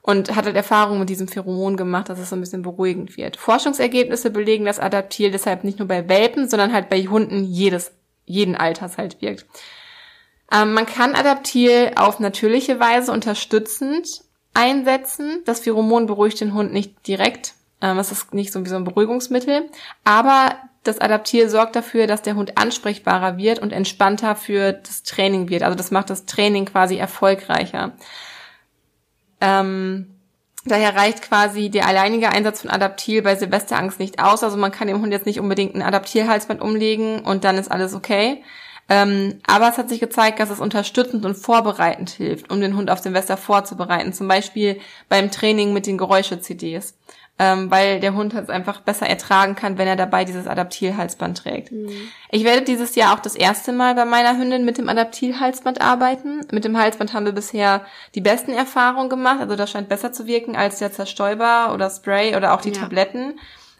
und 0.00 0.34
hat 0.34 0.46
halt 0.46 0.56
Erfahrungen 0.56 1.00
mit 1.00 1.10
diesem 1.10 1.28
Pheromon 1.28 1.76
gemacht, 1.76 2.08
dass 2.08 2.18
es 2.18 2.30
so 2.30 2.36
ein 2.36 2.40
bisschen 2.40 2.62
beruhigend 2.62 3.18
wird. 3.18 3.36
Forschungsergebnisse 3.36 4.30
belegen, 4.30 4.64
dass 4.64 4.80
Adaptil 4.80 5.30
deshalb 5.30 5.62
nicht 5.62 5.78
nur 5.78 5.88
bei 5.88 6.08
Welpen, 6.08 6.48
sondern 6.48 6.72
halt 6.72 6.88
bei 6.88 7.02
Hunden 7.02 7.44
jedes, 7.44 7.92
jeden 8.24 8.56
Alters 8.56 8.96
halt 8.96 9.20
wirkt. 9.20 9.44
Ähm, 10.52 10.74
man 10.74 10.86
kann 10.86 11.14
Adaptil 11.14 11.92
auf 11.96 12.18
natürliche 12.20 12.80
Weise 12.80 13.12
unterstützend 13.12 14.22
einsetzen. 14.54 15.42
Das 15.44 15.60
Pheromon 15.60 16.06
beruhigt 16.06 16.40
den 16.40 16.54
Hund 16.54 16.72
nicht 16.72 17.06
direkt. 17.06 17.54
Ähm, 17.80 17.98
es 17.98 18.12
ist 18.12 18.34
nicht 18.34 18.52
so 18.52 18.64
wie 18.64 18.68
so 18.68 18.76
ein 18.76 18.84
Beruhigungsmittel. 18.84 19.70
Aber 20.04 20.56
das 20.82 20.98
Adaptil 20.98 21.48
sorgt 21.48 21.76
dafür, 21.76 22.06
dass 22.06 22.22
der 22.22 22.34
Hund 22.34 22.56
ansprechbarer 22.58 23.36
wird 23.36 23.58
und 23.58 23.72
entspannter 23.72 24.34
für 24.34 24.72
das 24.72 25.02
Training 25.02 25.48
wird. 25.48 25.62
Also 25.62 25.76
das 25.76 25.90
macht 25.90 26.10
das 26.10 26.26
Training 26.26 26.64
quasi 26.64 26.96
erfolgreicher. 26.96 27.92
Ähm, 29.40 30.14
daher 30.64 30.96
reicht 30.96 31.22
quasi 31.22 31.70
der 31.70 31.86
alleinige 31.86 32.30
Einsatz 32.30 32.62
von 32.62 32.70
Adaptil 32.70 33.22
bei 33.22 33.36
Silvesterangst 33.36 34.00
nicht 34.00 34.22
aus. 34.22 34.42
Also 34.42 34.56
man 34.56 34.72
kann 34.72 34.88
dem 34.88 35.00
Hund 35.00 35.12
jetzt 35.12 35.26
nicht 35.26 35.40
unbedingt 35.40 35.74
ein 35.74 35.82
Adaptilhalsband 35.82 36.60
umlegen 36.60 37.20
und 37.20 37.44
dann 37.44 37.56
ist 37.56 37.70
alles 37.70 37.94
okay. 37.94 38.42
Ähm, 38.90 39.38
aber 39.46 39.68
es 39.68 39.78
hat 39.78 39.88
sich 39.88 40.00
gezeigt, 40.00 40.40
dass 40.40 40.50
es 40.50 40.58
unterstützend 40.58 41.24
und 41.24 41.36
vorbereitend 41.36 42.10
hilft, 42.10 42.50
um 42.50 42.60
den 42.60 42.76
Hund 42.76 42.90
auf 42.90 42.98
Silvester 42.98 43.36
vorzubereiten. 43.36 44.12
Zum 44.12 44.26
Beispiel 44.26 44.80
beim 45.08 45.30
Training 45.30 45.72
mit 45.72 45.86
den 45.86 45.96
Geräusche-CDs. 45.96 46.98
Ähm, 47.38 47.70
weil 47.70 48.00
der 48.00 48.12
Hund 48.12 48.34
es 48.34 48.50
einfach 48.50 48.82
besser 48.82 49.06
ertragen 49.06 49.54
kann, 49.54 49.78
wenn 49.78 49.88
er 49.88 49.96
dabei 49.96 50.26
dieses 50.26 50.46
Adaptilhalsband 50.46 51.38
trägt. 51.38 51.72
Mhm. 51.72 51.88
Ich 52.30 52.44
werde 52.44 52.62
dieses 52.62 52.96
Jahr 52.96 53.14
auch 53.14 53.20
das 53.20 53.34
erste 53.34 53.72
Mal 53.72 53.94
bei 53.94 54.04
meiner 54.04 54.36
Hündin 54.36 54.66
mit 54.66 54.76
dem 54.76 54.90
Adaptilhalsband 54.90 55.80
arbeiten. 55.80 56.42
Mit 56.50 56.66
dem 56.66 56.76
Halsband 56.76 57.14
haben 57.14 57.24
wir 57.24 57.32
bisher 57.32 57.86
die 58.14 58.20
besten 58.20 58.52
Erfahrungen 58.52 59.08
gemacht. 59.08 59.40
Also 59.40 59.56
das 59.56 59.70
scheint 59.70 59.88
besser 59.88 60.12
zu 60.12 60.26
wirken 60.26 60.54
als 60.54 60.80
der 60.80 60.92
Zerstäuber 60.92 61.72
oder 61.72 61.88
Spray 61.88 62.36
oder 62.36 62.52
auch 62.52 62.60
die 62.60 62.72
ja. 62.72 62.80
Tabletten. 62.80 63.38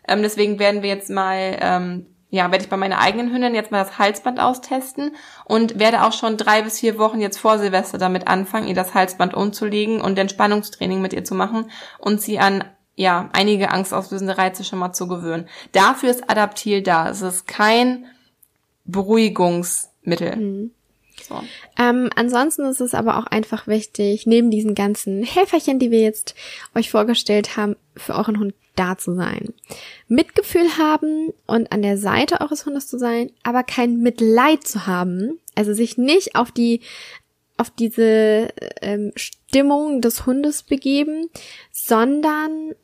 Ähm, 0.09 0.23
deswegen 0.23 0.59
werden 0.59 0.83
wir 0.83 0.89
jetzt 0.89 1.11
mal 1.11 1.59
ähm, 1.61 2.07
ja, 2.31 2.51
werde 2.51 2.65
ich 2.65 2.71
bei 2.71 2.77
meiner 2.77 3.01
eigenen 3.01 3.33
Hündin 3.33 3.55
jetzt 3.55 3.73
mal 3.73 3.83
das 3.83 3.99
Halsband 3.99 4.41
austesten 4.41 5.17
und 5.45 5.79
werde 5.79 6.05
auch 6.05 6.13
schon 6.13 6.37
drei 6.37 6.63
bis 6.63 6.79
vier 6.79 6.99
Wochen 6.99 7.21
jetzt 7.21 7.39
vor 7.39 7.59
Silvester 7.59 7.99
damit 7.99 8.29
anfangen, 8.29 8.69
ihr 8.69 8.75
das 8.75 8.95
Halsband 8.95 9.35
umzulegen 9.35 10.01
und 10.01 10.19
Entspannungstraining 10.19 11.03
mit 11.03 11.13
ihr 11.13 11.25
zu 11.25 11.35
machen 11.35 11.71
und 11.99 12.21
sie 12.21 12.39
an 12.39 12.65
ja, 12.95 13.31
einige 13.33 13.71
angstauslösende 13.71 14.39
Reize 14.39 14.63
schon 14.63 14.79
mal 14.79 14.93
zu 14.93 15.09
gewöhnen. 15.09 15.49
Dafür 15.73 16.11
ist 16.11 16.29
Adaptil 16.29 16.83
da. 16.83 17.09
Es 17.09 17.23
ist 17.23 17.47
kein 17.47 18.07
Beruhigungsmittel. 18.85 20.37
Mhm. 20.37 20.71
So. 21.23 21.43
Ähm, 21.79 22.11
ansonsten 22.15 22.65
ist 22.65 22.81
es 22.81 22.95
aber 22.95 23.19
auch 23.19 23.27
einfach 23.27 23.67
wichtig, 23.67 24.27
neben 24.27 24.51
diesen 24.51 24.75
ganzen 24.75 25.23
Helferchen, 25.23 25.79
die 25.79 25.91
wir 25.91 26.01
jetzt 26.01 26.35
euch 26.75 26.91
vorgestellt 26.91 27.57
haben, 27.57 27.77
für 27.97 28.15
euren 28.15 28.39
Hund 28.39 28.55
da 28.77 28.97
zu 28.97 29.15
sein. 29.15 29.53
Mitgefühl 30.09 30.79
haben 30.79 31.33
und 31.47 31.71
an 31.73 31.83
der 31.83 31.99
Seite 31.99 32.41
eures 32.41 32.67
Hundes 32.67 32.89
zu 32.89 32.99
sein, 32.99 33.31
aber 33.43 33.63
kein 33.63 33.99
Mitleid 33.99 34.67
zu 34.67 34.87
haben. 34.87 35.39
Also 35.55 35.75
sich 35.75 35.99
nicht 35.99 36.37
auf 36.37 36.51
die 36.51 36.81
auf 37.57 37.69
diese 37.69 38.49
ähm, 38.81 39.13
Stimmung 39.17 40.01
des 40.01 40.25
Hundes 40.25 40.63
begeben, 40.63 41.29
sondern 41.71 42.75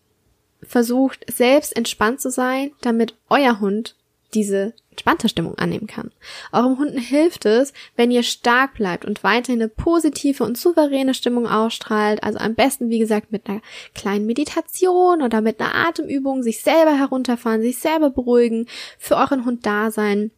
versucht 0.62 1.24
selbst 1.32 1.74
entspannt 1.74 2.20
zu 2.20 2.30
sein, 2.30 2.72
damit 2.82 3.14
euer 3.30 3.60
Hund 3.60 3.95
diese 4.34 4.74
entspannte 4.90 5.28
Stimmung 5.28 5.56
annehmen 5.58 5.86
kann. 5.86 6.10
Eurem 6.52 6.78
Hunden 6.78 6.98
hilft 6.98 7.44
es, 7.44 7.72
wenn 7.96 8.10
ihr 8.10 8.22
stark 8.22 8.74
bleibt 8.74 9.04
und 9.04 9.22
weiterhin 9.22 9.60
eine 9.60 9.68
positive 9.68 10.42
und 10.42 10.56
souveräne 10.56 11.14
Stimmung 11.14 11.46
ausstrahlt. 11.46 12.22
Also 12.22 12.38
am 12.38 12.54
besten, 12.54 12.88
wie 12.88 12.98
gesagt, 12.98 13.30
mit 13.30 13.48
einer 13.48 13.60
kleinen 13.94 14.26
Meditation 14.26 15.22
oder 15.22 15.40
mit 15.40 15.60
einer 15.60 15.74
Atemübung 15.74 16.42
sich 16.42 16.62
selber 16.62 16.96
herunterfahren, 16.96 17.60
sich 17.60 17.78
selber 17.78 18.10
beruhigen, 18.10 18.66
für 18.98 19.16
euren 19.16 19.44
Hund 19.44 19.66
da 19.66 19.90
sein. 19.90 20.30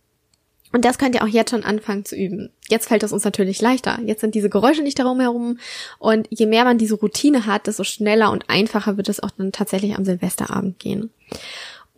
Und 0.72 0.84
das 0.84 0.98
könnt 0.98 1.14
ihr 1.14 1.22
auch 1.22 1.28
jetzt 1.28 1.50
schon 1.50 1.64
anfangen 1.64 2.04
zu 2.04 2.14
üben. 2.14 2.50
Jetzt 2.68 2.88
fällt 2.88 3.02
es 3.02 3.12
uns 3.12 3.24
natürlich 3.24 3.62
leichter. 3.62 4.00
Jetzt 4.04 4.20
sind 4.20 4.34
diese 4.34 4.50
Geräusche 4.50 4.82
nicht 4.82 4.98
darum 4.98 5.20
herum. 5.20 5.58
Und 5.98 6.28
je 6.30 6.46
mehr 6.46 6.64
man 6.64 6.76
diese 6.76 6.96
Routine 6.96 7.46
hat, 7.46 7.66
desto 7.66 7.84
schneller 7.84 8.30
und 8.30 8.50
einfacher 8.50 8.96
wird 8.96 9.08
es 9.08 9.22
auch 9.22 9.30
dann 9.30 9.52
tatsächlich 9.52 9.96
am 9.96 10.04
Silvesterabend 10.04 10.78
gehen. 10.78 11.10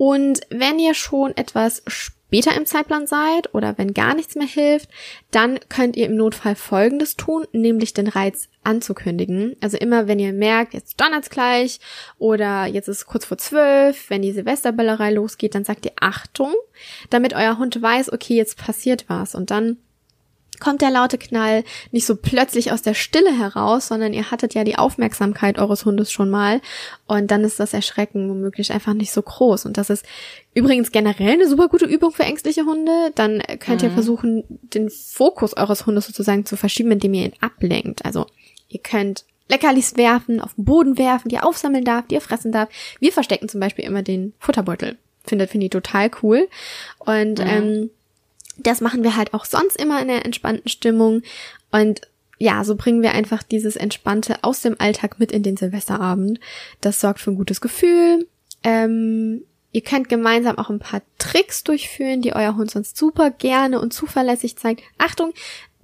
Und 0.00 0.40
wenn 0.48 0.78
ihr 0.78 0.94
schon 0.94 1.36
etwas 1.36 1.82
später 1.86 2.56
im 2.56 2.64
Zeitplan 2.64 3.06
seid 3.06 3.54
oder 3.54 3.76
wenn 3.76 3.92
gar 3.92 4.14
nichts 4.14 4.34
mehr 4.34 4.46
hilft, 4.46 4.88
dann 5.30 5.60
könnt 5.68 5.94
ihr 5.94 6.06
im 6.06 6.16
Notfall 6.16 6.54
Folgendes 6.54 7.16
tun, 7.16 7.46
nämlich 7.52 7.92
den 7.92 8.08
Reiz 8.08 8.48
anzukündigen. 8.64 9.56
Also 9.60 9.76
immer, 9.76 10.08
wenn 10.08 10.18
ihr 10.18 10.32
merkt, 10.32 10.72
jetzt 10.72 10.98
donnert's 10.98 11.28
gleich 11.28 11.80
oder 12.18 12.64
jetzt 12.64 12.88
ist 12.88 13.04
kurz 13.04 13.26
vor 13.26 13.36
zwölf, 13.36 14.08
wenn 14.08 14.22
die 14.22 14.32
Silvesterbellerei 14.32 15.10
losgeht, 15.12 15.54
dann 15.54 15.64
sagt 15.64 15.84
ihr 15.84 15.92
Achtung, 16.00 16.54
damit 17.10 17.34
euer 17.34 17.58
Hund 17.58 17.82
weiß, 17.82 18.10
okay, 18.10 18.36
jetzt 18.36 18.56
passiert 18.56 19.04
was 19.08 19.34
und 19.34 19.50
dann 19.50 19.76
kommt 20.60 20.82
der 20.82 20.90
laute 20.90 21.18
Knall 21.18 21.64
nicht 21.90 22.06
so 22.06 22.16
plötzlich 22.16 22.72
aus 22.72 22.82
der 22.82 22.94
Stille 22.94 23.36
heraus, 23.36 23.88
sondern 23.88 24.12
ihr 24.12 24.30
hattet 24.30 24.54
ja 24.54 24.64
die 24.64 24.76
Aufmerksamkeit 24.76 25.58
eures 25.58 25.84
Hundes 25.84 26.12
schon 26.12 26.30
mal 26.30 26.60
und 27.06 27.30
dann 27.30 27.42
ist 27.42 27.58
das 27.58 27.74
Erschrecken 27.74 28.28
womöglich 28.28 28.72
einfach 28.72 28.94
nicht 28.94 29.12
so 29.12 29.22
groß. 29.22 29.66
Und 29.66 29.78
das 29.78 29.90
ist 29.90 30.04
übrigens 30.54 30.92
generell 30.92 31.32
eine 31.32 31.48
super 31.48 31.68
gute 31.68 31.86
Übung 31.86 32.12
für 32.12 32.24
ängstliche 32.24 32.64
Hunde. 32.64 33.12
Dann 33.14 33.42
könnt 33.58 33.82
mhm. 33.82 33.88
ihr 33.88 33.94
versuchen, 33.94 34.44
den 34.48 34.90
Fokus 34.90 35.56
eures 35.56 35.86
Hundes 35.86 36.06
sozusagen 36.06 36.46
zu 36.46 36.56
verschieben, 36.56 36.92
indem 36.92 37.14
ihr 37.14 37.24
ihn 37.26 37.32
ablenkt. 37.40 38.04
Also 38.04 38.26
ihr 38.68 38.80
könnt 38.80 39.24
Leckerlis 39.48 39.96
werfen, 39.96 40.40
auf 40.40 40.54
den 40.54 40.64
Boden 40.64 40.96
werfen, 40.96 41.28
die 41.28 41.36
er 41.36 41.46
aufsammeln 41.46 41.84
darf, 41.84 42.06
die 42.06 42.14
er 42.14 42.20
fressen 42.20 42.52
darf. 42.52 42.68
Wir 43.00 43.12
verstecken 43.12 43.48
zum 43.48 43.60
Beispiel 43.60 43.84
immer 43.84 44.02
den 44.02 44.32
Futterbeutel. 44.38 44.96
Findet, 45.24 45.50
finde 45.50 45.66
ich 45.66 45.70
total 45.70 46.10
cool. 46.22 46.48
Und 46.98 47.40
mhm. 47.40 47.46
ähm, 47.46 47.90
das 48.66 48.80
machen 48.80 49.02
wir 49.02 49.16
halt 49.16 49.34
auch 49.34 49.44
sonst 49.44 49.76
immer 49.76 50.00
in 50.00 50.08
der 50.08 50.24
entspannten 50.24 50.68
Stimmung. 50.68 51.22
Und 51.70 52.02
ja, 52.38 52.64
so 52.64 52.74
bringen 52.74 53.02
wir 53.02 53.12
einfach 53.12 53.42
dieses 53.42 53.76
Entspannte 53.76 54.42
aus 54.42 54.62
dem 54.62 54.76
Alltag 54.80 55.18
mit 55.18 55.30
in 55.30 55.42
den 55.42 55.56
Silvesterabend. 55.56 56.40
Das 56.80 57.00
sorgt 57.00 57.20
für 57.20 57.30
ein 57.30 57.36
gutes 57.36 57.60
Gefühl. 57.60 58.26
Ähm, 58.62 59.42
ihr 59.72 59.82
könnt 59.82 60.08
gemeinsam 60.08 60.58
auch 60.58 60.70
ein 60.70 60.78
paar 60.78 61.02
Tricks 61.18 61.64
durchführen, 61.64 62.22
die 62.22 62.34
euer 62.34 62.56
Hund 62.56 62.70
sonst 62.70 62.96
super 62.96 63.30
gerne 63.30 63.78
und 63.78 63.92
zuverlässig 63.92 64.56
zeigt. 64.56 64.82
Achtung, 64.96 65.34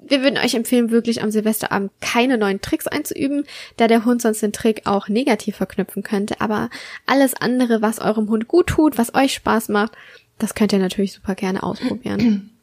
wir 0.09 0.23
würden 0.23 0.39
euch 0.39 0.55
empfehlen, 0.55 0.91
wirklich 0.91 1.23
am 1.23 1.31
Silvesterabend 1.31 1.93
keine 2.01 2.39
neuen 2.39 2.61
Tricks 2.61 2.87
einzuüben, 2.87 3.45
da 3.77 3.87
der 3.87 4.05
Hund 4.05 4.23
sonst 4.23 4.43
den 4.43 4.53
Trick 4.53 4.83
auch 4.87 5.09
negativ 5.09 5.57
verknüpfen 5.57 6.03
könnte. 6.03 6.41
Aber 6.41 6.71
alles 7.07 7.35
andere, 7.35 7.83
was 7.83 7.99
eurem 7.99 8.29
Hund 8.29 8.49
gut 8.49 8.69
tut, 8.69 8.99
was 8.99 9.15
euch 9.15 9.35
Spaß 9.35 9.69
macht, 9.69 9.93
das 10.39 10.55
könnt 10.55 10.73
ihr 10.73 10.79
natürlich 10.79 11.13
super 11.13 11.35
gerne 11.35 11.63
ausprobieren. 11.63 12.53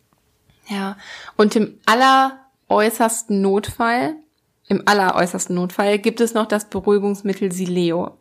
Ja, 0.68 0.98
und 1.36 1.56
im 1.56 1.80
alleräußersten 1.86 3.42
Notfall, 3.42 4.16
im 4.68 4.84
alleräußersten 4.86 5.56
Notfall 5.56 6.00
gibt 6.00 6.22
es 6.22 6.34
noch 6.34 6.46
das 6.46 6.70
Beruhigungsmittel 6.70 7.52
Sileo. 7.52 8.18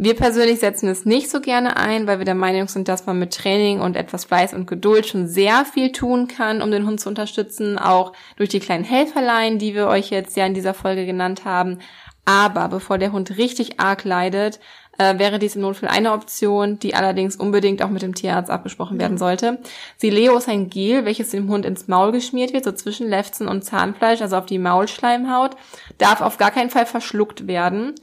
Wir 0.00 0.14
persönlich 0.14 0.60
setzen 0.60 0.88
es 0.88 1.04
nicht 1.06 1.28
so 1.28 1.40
gerne 1.40 1.76
ein, 1.76 2.06
weil 2.06 2.18
wir 2.18 2.24
der 2.24 2.36
Meinung 2.36 2.68
sind, 2.68 2.86
dass 2.86 3.06
man 3.06 3.18
mit 3.18 3.34
Training 3.34 3.80
und 3.80 3.96
etwas 3.96 4.26
Fleiß 4.26 4.54
und 4.54 4.68
Geduld 4.68 5.06
schon 5.06 5.26
sehr 5.26 5.64
viel 5.64 5.90
tun 5.90 6.28
kann, 6.28 6.62
um 6.62 6.70
den 6.70 6.86
Hund 6.86 7.00
zu 7.00 7.08
unterstützen, 7.08 7.78
auch 7.78 8.12
durch 8.36 8.48
die 8.48 8.60
kleinen 8.60 8.84
Helferlein, 8.84 9.58
die 9.58 9.74
wir 9.74 9.88
euch 9.88 10.10
jetzt 10.10 10.36
ja 10.36 10.46
in 10.46 10.54
dieser 10.54 10.72
Folge 10.72 11.04
genannt 11.04 11.44
haben. 11.44 11.80
Aber 12.24 12.68
bevor 12.68 12.98
der 12.98 13.10
Hund 13.10 13.38
richtig 13.38 13.80
arg 13.80 14.04
leidet, 14.04 14.60
äh, 14.98 15.18
wäre 15.18 15.38
dies 15.38 15.56
im 15.56 15.62
Notfall 15.62 15.88
eine 15.88 16.12
Option, 16.12 16.78
die 16.78 16.94
allerdings 16.94 17.36
unbedingt 17.36 17.82
auch 17.82 17.88
mit 17.88 18.02
dem 18.02 18.14
Tierarzt 18.14 18.50
abgesprochen 18.50 18.98
werden 18.98 19.16
sollte. 19.16 19.58
Sileo 19.96 20.36
ist 20.36 20.48
ein 20.48 20.68
Gel, 20.68 21.04
welches 21.04 21.30
dem 21.30 21.48
Hund 21.48 21.64
ins 21.64 21.88
Maul 21.88 22.12
geschmiert 22.12 22.52
wird, 22.52 22.64
so 22.64 22.72
zwischen 22.72 23.08
Lefzen 23.08 23.48
und 23.48 23.62
Zahnfleisch, 23.64 24.20
also 24.20 24.36
auf 24.36 24.46
die 24.46 24.58
Maulschleimhaut, 24.58 25.56
darf 25.98 26.20
auf 26.20 26.36
gar 26.36 26.50
keinen 26.50 26.70
Fall 26.70 26.86
verschluckt 26.86 27.46
werden. 27.46 27.94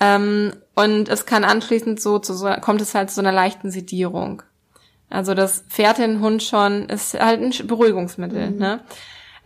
Ähm, 0.00 0.52
und 0.74 1.08
es 1.08 1.26
kann 1.26 1.44
anschließend 1.44 2.00
so, 2.00 2.18
zu 2.18 2.34
so, 2.34 2.48
kommt 2.60 2.80
es 2.80 2.94
halt 2.94 3.08
zu 3.08 3.16
so 3.16 3.20
einer 3.20 3.32
leichten 3.32 3.70
Sedierung. 3.70 4.42
Also 5.10 5.34
das 5.34 5.64
fährt 5.68 5.98
den 5.98 6.20
Hund 6.20 6.42
schon, 6.42 6.88
ist 6.90 7.18
halt 7.18 7.40
ein 7.40 7.66
Beruhigungsmittel, 7.66 8.50
mhm. 8.50 8.58
ne? 8.58 8.80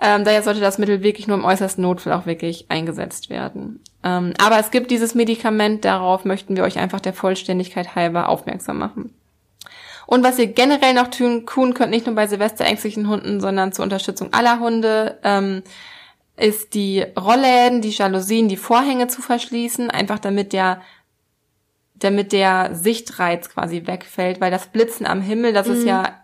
Ähm, 0.01 0.25
daher 0.25 0.43
sollte 0.43 0.59
das 0.59 0.79
Mittel 0.79 1.05
wirklich 1.05 1.29
nur 1.29 1.37
im 1.37 1.45
äußersten 1.45 1.81
Notfall 1.83 2.15
auch 2.15 2.27
wirklich 2.27 2.67
eingesetzt 2.69 3.31
werden. 3.31 3.79
Ähm, 4.05 4.35
aber 4.39 4.59
es 4.59 4.71
gibt 4.71 4.91
dieses 4.91 5.15
Medikament, 5.15 5.85
darauf 5.85 6.25
möchten 6.25 6.57
wir 6.57 6.65
euch 6.65 6.79
einfach 6.79 7.01
der 7.01 7.13
Vollständigkeit 7.13 7.95
halber 7.95 8.29
aufmerksam 8.29 8.79
machen. 8.79 9.15
Und 10.07 10.25
was 10.25 10.39
ihr 10.39 10.49
generell 10.49 10.95
noch 10.95 11.09
tun, 11.09 11.47
tun 11.47 11.75
könnt, 11.75 11.91
nicht 11.91 12.07
nur 12.07 12.15
bei 12.15 12.27
silvesterängstlichen 12.27 13.09
Hunden, 13.09 13.41
sondern 13.41 13.73
zur 13.73 13.85
Unterstützung 13.85 14.33
aller 14.33 14.59
Hunde, 14.59 15.19
ähm, 15.23 15.63
ist 16.37 16.75
die 16.75 17.03
Rollläden, 17.19 17.83
die 17.83 17.91
Jalousien, 17.91 18.49
die 18.49 18.57
Vorhänge 18.57 19.07
zu 19.07 19.23
verschließen, 19.23 19.91
einfach 19.91 20.19
damit 20.19 20.53
der 20.53 20.81
damit 21.95 22.33
der 22.33 22.75
Sichtreiz 22.75 23.49
quasi 23.49 23.87
wegfällt, 23.87 24.41
weil 24.41 24.51
das 24.51 24.67
Blitzen 24.67 25.07
am 25.07 25.21
Himmel, 25.21 25.53
das 25.53 25.69
mhm. 25.69 25.75
ist 25.75 25.87
ja 25.87 26.22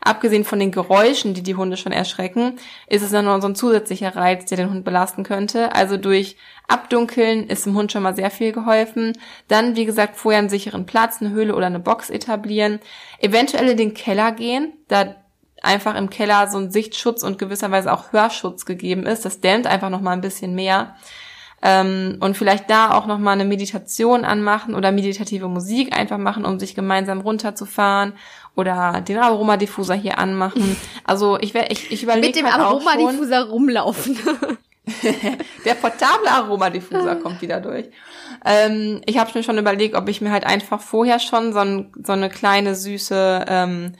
abgesehen 0.00 0.44
von 0.44 0.58
den 0.58 0.70
Geräuschen, 0.70 1.34
die 1.34 1.42
die 1.42 1.54
Hunde 1.54 1.76
schon 1.76 1.92
erschrecken, 1.92 2.58
ist 2.86 3.02
es 3.02 3.10
dann 3.10 3.24
noch 3.24 3.40
so 3.40 3.48
ein 3.48 3.54
zusätzlicher 3.54 4.14
Reiz, 4.16 4.46
der 4.46 4.58
den 4.58 4.70
Hund 4.70 4.84
belasten 4.84 5.24
könnte. 5.24 5.74
Also 5.74 5.96
durch 5.96 6.36
Abdunkeln 6.68 7.46
ist 7.48 7.66
dem 7.66 7.74
Hund 7.74 7.92
schon 7.92 8.02
mal 8.02 8.16
sehr 8.16 8.30
viel 8.30 8.52
geholfen. 8.52 9.12
Dann, 9.48 9.76
wie 9.76 9.84
gesagt, 9.84 10.16
vorher 10.16 10.38
einen 10.38 10.48
sicheren 10.48 10.86
Platz, 10.86 11.20
eine 11.20 11.30
Höhle 11.30 11.54
oder 11.54 11.66
eine 11.66 11.80
Box 11.80 12.10
etablieren. 12.10 12.80
Eventuell 13.18 13.68
in 13.68 13.76
den 13.76 13.94
Keller 13.94 14.32
gehen, 14.32 14.72
da 14.88 15.14
einfach 15.62 15.96
im 15.96 16.10
Keller 16.10 16.46
so 16.48 16.58
ein 16.58 16.70
Sichtschutz 16.70 17.22
und 17.22 17.38
gewisserweise 17.38 17.92
auch 17.92 18.12
Hörschutz 18.12 18.64
gegeben 18.64 19.04
ist. 19.04 19.24
Das 19.24 19.40
dämmt 19.40 19.66
einfach 19.66 19.90
noch 19.90 20.00
mal 20.00 20.12
ein 20.12 20.20
bisschen 20.20 20.54
mehr. 20.54 20.94
Ähm, 21.60 22.18
und 22.20 22.36
vielleicht 22.36 22.70
da 22.70 22.92
auch 22.92 23.06
noch 23.06 23.18
mal 23.18 23.32
eine 23.32 23.44
Meditation 23.44 24.24
anmachen 24.24 24.74
oder 24.74 24.92
meditative 24.92 25.48
Musik 25.48 25.96
einfach 25.96 26.18
machen, 26.18 26.44
um 26.44 26.60
sich 26.60 26.76
gemeinsam 26.76 27.20
runterzufahren 27.20 28.12
oder 28.54 29.00
den 29.00 29.18
Aromadiffuser 29.18 29.94
hier 29.94 30.18
anmachen. 30.18 30.76
Also 31.04 31.38
ich 31.40 31.54
werde 31.54 31.72
ich, 31.72 31.90
ich 31.90 32.02
überlege 32.04 32.26
Mit 32.28 32.36
dem 32.36 32.46
halt 32.46 32.60
Aromadiffuser 32.60 33.48
rumlaufen. 33.48 34.18
Der 35.64 35.74
portable 35.74 36.30
Aromadiffuser 36.30 37.16
kommt 37.16 37.42
wieder 37.42 37.60
durch. 37.60 37.86
Ähm, 38.44 39.02
ich 39.04 39.18
habe 39.18 39.30
mir 39.34 39.42
schon 39.42 39.58
überlegt, 39.58 39.96
ob 39.96 40.08
ich 40.08 40.20
mir 40.20 40.30
halt 40.30 40.46
einfach 40.46 40.80
vorher 40.80 41.18
schon 41.18 41.52
so, 41.52 41.58
ein, 41.58 41.92
so 42.02 42.12
eine 42.12 42.30
kleine 42.30 42.74
süße 42.74 43.44
ähm, 43.48 43.92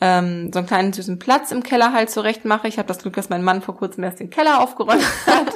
ähm, 0.00 0.50
so 0.52 0.58
einen 0.58 0.68
kleinen 0.68 0.92
süßen 0.92 1.18
Platz 1.18 1.50
im 1.50 1.62
Keller 1.62 1.92
halt 1.92 2.10
zurecht 2.10 2.44
mache. 2.44 2.68
Ich 2.68 2.78
habe 2.78 2.88
das 2.88 2.98
Glück, 2.98 3.14
dass 3.14 3.28
mein 3.28 3.42
Mann 3.42 3.60
vor 3.60 3.76
kurzem 3.76 4.04
erst 4.04 4.20
den 4.20 4.30
Keller 4.30 4.60
aufgeräumt 4.60 5.04
hat. 5.26 5.54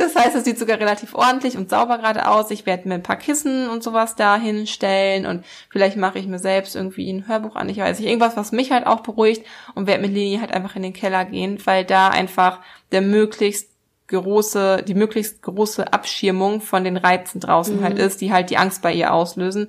Das 0.00 0.16
heißt, 0.16 0.34
es 0.34 0.44
sieht 0.44 0.58
sogar 0.58 0.80
relativ 0.80 1.14
ordentlich 1.14 1.58
und 1.58 1.68
sauber 1.68 1.98
gerade 1.98 2.26
aus. 2.26 2.50
Ich 2.50 2.64
werde 2.64 2.88
mir 2.88 2.94
ein 2.94 3.02
paar 3.02 3.18
Kissen 3.18 3.68
und 3.68 3.82
sowas 3.82 4.16
da 4.16 4.36
hinstellen 4.36 5.26
und 5.26 5.44
vielleicht 5.68 5.98
mache 5.98 6.18
ich 6.18 6.26
mir 6.26 6.38
selbst 6.38 6.74
irgendwie 6.74 7.12
ein 7.12 7.28
Hörbuch 7.28 7.54
an. 7.54 7.68
Ich 7.68 7.76
weiß 7.76 7.98
nicht, 7.98 8.08
irgendwas, 8.08 8.34
was 8.34 8.50
mich 8.50 8.72
halt 8.72 8.86
auch 8.86 9.00
beruhigt 9.00 9.44
und 9.74 9.86
werde 9.86 10.00
mit 10.00 10.12
Lini 10.12 10.38
halt 10.38 10.52
einfach 10.52 10.74
in 10.74 10.82
den 10.82 10.94
Keller 10.94 11.26
gehen, 11.26 11.58
weil 11.66 11.84
da 11.84 12.08
einfach 12.08 12.60
der 12.92 13.02
möglichst 13.02 13.68
große, 14.08 14.84
die 14.88 14.94
möglichst 14.94 15.42
große 15.42 15.92
Abschirmung 15.92 16.62
von 16.62 16.82
den 16.82 16.96
Reizen 16.96 17.38
draußen 17.38 17.76
mhm. 17.76 17.84
halt 17.84 17.98
ist, 17.98 18.22
die 18.22 18.32
halt 18.32 18.48
die 18.48 18.56
Angst 18.56 18.80
bei 18.80 18.94
ihr 18.94 19.12
auslösen. 19.12 19.68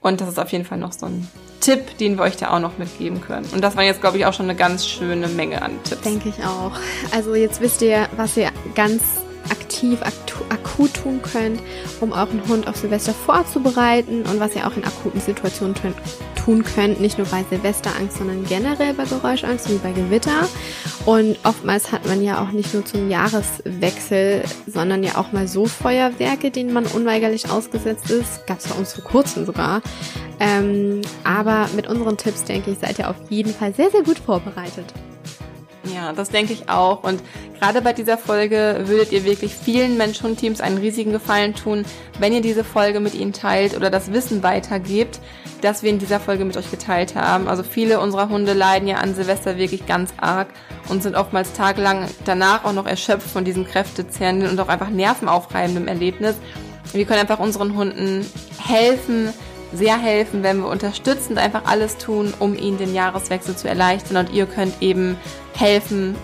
Und 0.00 0.20
das 0.20 0.28
ist 0.28 0.38
auf 0.38 0.52
jeden 0.52 0.64
Fall 0.64 0.78
noch 0.78 0.92
so 0.92 1.06
ein 1.06 1.26
Tipp, 1.58 1.98
den 1.98 2.16
wir 2.16 2.22
euch 2.22 2.36
da 2.36 2.50
auch 2.50 2.60
noch 2.60 2.78
mitgeben 2.78 3.20
können. 3.20 3.46
Und 3.52 3.62
das 3.62 3.76
war 3.76 3.82
jetzt, 3.82 4.00
glaube 4.00 4.18
ich, 4.18 4.26
auch 4.26 4.32
schon 4.32 4.46
eine 4.46 4.54
ganz 4.54 4.86
schöne 4.86 5.26
Menge 5.26 5.62
an 5.62 5.72
Tipps. 5.82 6.02
Denke 6.02 6.28
ich 6.28 6.44
auch. 6.44 6.70
Also 7.12 7.34
jetzt 7.34 7.60
wisst 7.60 7.82
ihr, 7.82 8.08
was 8.16 8.36
ihr 8.36 8.52
ganz 8.76 9.02
aktiv, 9.78 10.00
akut 10.48 10.94
tun 10.94 11.20
könnt, 11.22 11.60
um 12.00 12.12
euren 12.12 12.46
Hund 12.48 12.66
auf 12.66 12.76
Silvester 12.76 13.14
vorzubereiten 13.14 14.22
und 14.22 14.40
was 14.40 14.56
ihr 14.56 14.66
auch 14.66 14.76
in 14.76 14.84
akuten 14.84 15.20
Situationen 15.20 15.74
tun 16.34 16.64
könnt, 16.64 17.00
nicht 17.00 17.18
nur 17.18 17.26
bei 17.26 17.44
Silvesterangst, 17.48 18.18
sondern 18.18 18.44
generell 18.44 18.94
bei 18.94 19.04
Geräuschangst 19.04 19.70
wie 19.70 19.78
bei 19.78 19.92
Gewitter. 19.92 20.48
Und 21.06 21.38
oftmals 21.44 21.92
hat 21.92 22.06
man 22.06 22.22
ja 22.22 22.42
auch 22.42 22.50
nicht 22.50 22.74
nur 22.74 22.84
zum 22.84 23.08
Jahreswechsel, 23.08 24.42
sondern 24.66 25.02
ja 25.02 25.16
auch 25.16 25.32
mal 25.32 25.46
so 25.46 25.66
Feuerwerke, 25.66 26.50
denen 26.50 26.72
man 26.72 26.86
unweigerlich 26.86 27.50
ausgesetzt 27.50 28.10
ist. 28.10 28.46
Gab 28.46 28.58
es 28.58 28.68
bei 28.68 28.74
uns 28.76 28.94
vor 28.94 29.04
kurzem 29.04 29.46
sogar. 29.46 29.82
Ähm, 30.40 31.02
aber 31.24 31.68
mit 31.74 31.86
unseren 31.86 32.16
Tipps, 32.16 32.44
denke 32.44 32.70
ich, 32.70 32.78
seid 32.78 32.98
ihr 32.98 33.10
auf 33.10 33.16
jeden 33.28 33.52
Fall 33.52 33.74
sehr, 33.74 33.90
sehr 33.90 34.02
gut 34.02 34.18
vorbereitet. 34.18 34.92
Ja, 35.94 36.12
das 36.12 36.30
denke 36.30 36.52
ich 36.52 36.68
auch. 36.68 37.02
Und 37.02 37.22
gerade 37.58 37.82
bei 37.82 37.92
dieser 37.92 38.18
Folge 38.18 38.82
würdet 38.84 39.12
ihr 39.12 39.24
wirklich 39.24 39.54
vielen 39.54 39.96
Mensch-Hund-Teams 39.96 40.60
einen 40.60 40.78
riesigen 40.78 41.12
Gefallen 41.12 41.54
tun, 41.54 41.84
wenn 42.18 42.32
ihr 42.32 42.42
diese 42.42 42.64
Folge 42.64 43.00
mit 43.00 43.14
ihnen 43.14 43.32
teilt 43.32 43.76
oder 43.76 43.90
das 43.90 44.12
Wissen 44.12 44.42
weitergebt, 44.42 45.20
das 45.60 45.82
wir 45.82 45.90
in 45.90 45.98
dieser 45.98 46.20
Folge 46.20 46.44
mit 46.44 46.56
euch 46.56 46.70
geteilt 46.70 47.14
haben. 47.14 47.48
Also 47.48 47.62
viele 47.62 48.00
unserer 48.00 48.28
Hunde 48.28 48.52
leiden 48.52 48.88
ja 48.88 48.96
an 48.96 49.14
Silvester 49.14 49.56
wirklich 49.56 49.86
ganz 49.86 50.12
arg 50.18 50.48
und 50.88 51.02
sind 51.02 51.16
oftmals 51.16 51.52
tagelang 51.52 52.08
danach 52.24 52.64
auch 52.64 52.72
noch 52.72 52.86
erschöpft 52.86 53.28
von 53.28 53.44
diesem 53.44 53.66
kräftezehrenden 53.66 54.50
und 54.50 54.60
auch 54.60 54.68
einfach 54.68 54.90
nervenaufreibenden 54.90 55.88
Erlebnis. 55.88 56.36
Wir 56.92 57.04
können 57.04 57.20
einfach 57.20 57.38
unseren 57.38 57.76
Hunden 57.76 58.24
helfen, 58.58 59.32
sehr 59.72 59.98
helfen, 59.98 60.42
wenn 60.42 60.58
wir 60.58 60.68
unterstützend 60.68 61.38
einfach 61.38 61.62
alles 61.66 61.98
tun, 61.98 62.32
um 62.38 62.56
ihnen 62.56 62.78
den 62.78 62.94
Jahreswechsel 62.94 63.56
zu 63.56 63.68
erleichtern 63.68 64.16
und 64.16 64.32
ihr 64.32 64.46
könnt 64.46 64.80
eben 64.82 65.16
helfen, 65.54 66.16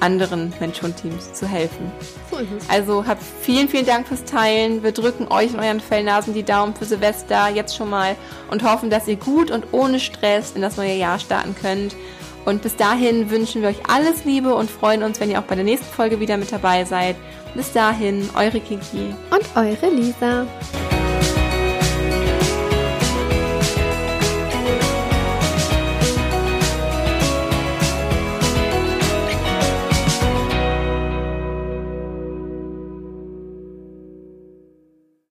anderen 0.00 0.52
Mensch-Hund-Teams 0.60 1.32
zu 1.32 1.46
helfen. 1.46 1.90
So 2.30 2.38
ist 2.38 2.48
es. 2.58 2.70
Also 2.70 3.06
habt 3.06 3.22
vielen, 3.40 3.68
vielen 3.68 3.86
Dank 3.86 4.06
fürs 4.06 4.24
Teilen. 4.24 4.82
Wir 4.82 4.92
drücken 4.92 5.28
euch 5.28 5.54
und 5.54 5.60
euren 5.60 5.80
Fellnasen 5.80 6.34
die 6.34 6.42
Daumen 6.42 6.74
für 6.74 6.84
Silvester 6.84 7.48
jetzt 7.48 7.74
schon 7.74 7.88
mal 7.88 8.16
und 8.50 8.62
hoffen, 8.62 8.90
dass 8.90 9.08
ihr 9.08 9.16
gut 9.16 9.50
und 9.50 9.72
ohne 9.72 9.98
Stress 10.00 10.52
in 10.54 10.62
das 10.62 10.76
neue 10.76 10.94
Jahr 10.94 11.18
starten 11.18 11.54
könnt. 11.60 11.96
Und 12.44 12.60
bis 12.60 12.76
dahin 12.76 13.30
wünschen 13.30 13.62
wir 13.62 13.70
euch 13.70 13.88
alles 13.88 14.26
Liebe 14.26 14.54
und 14.54 14.70
freuen 14.70 15.02
uns, 15.02 15.18
wenn 15.18 15.30
ihr 15.30 15.38
auch 15.38 15.44
bei 15.44 15.54
der 15.54 15.64
nächsten 15.64 15.90
Folge 15.90 16.20
wieder 16.20 16.36
mit 16.36 16.52
dabei 16.52 16.84
seid. 16.84 17.16
Bis 17.54 17.72
dahin, 17.72 18.28
eure 18.34 18.60
Kiki 18.60 19.14
und 19.30 19.56
eure 19.56 19.88
Lisa. 19.88 20.46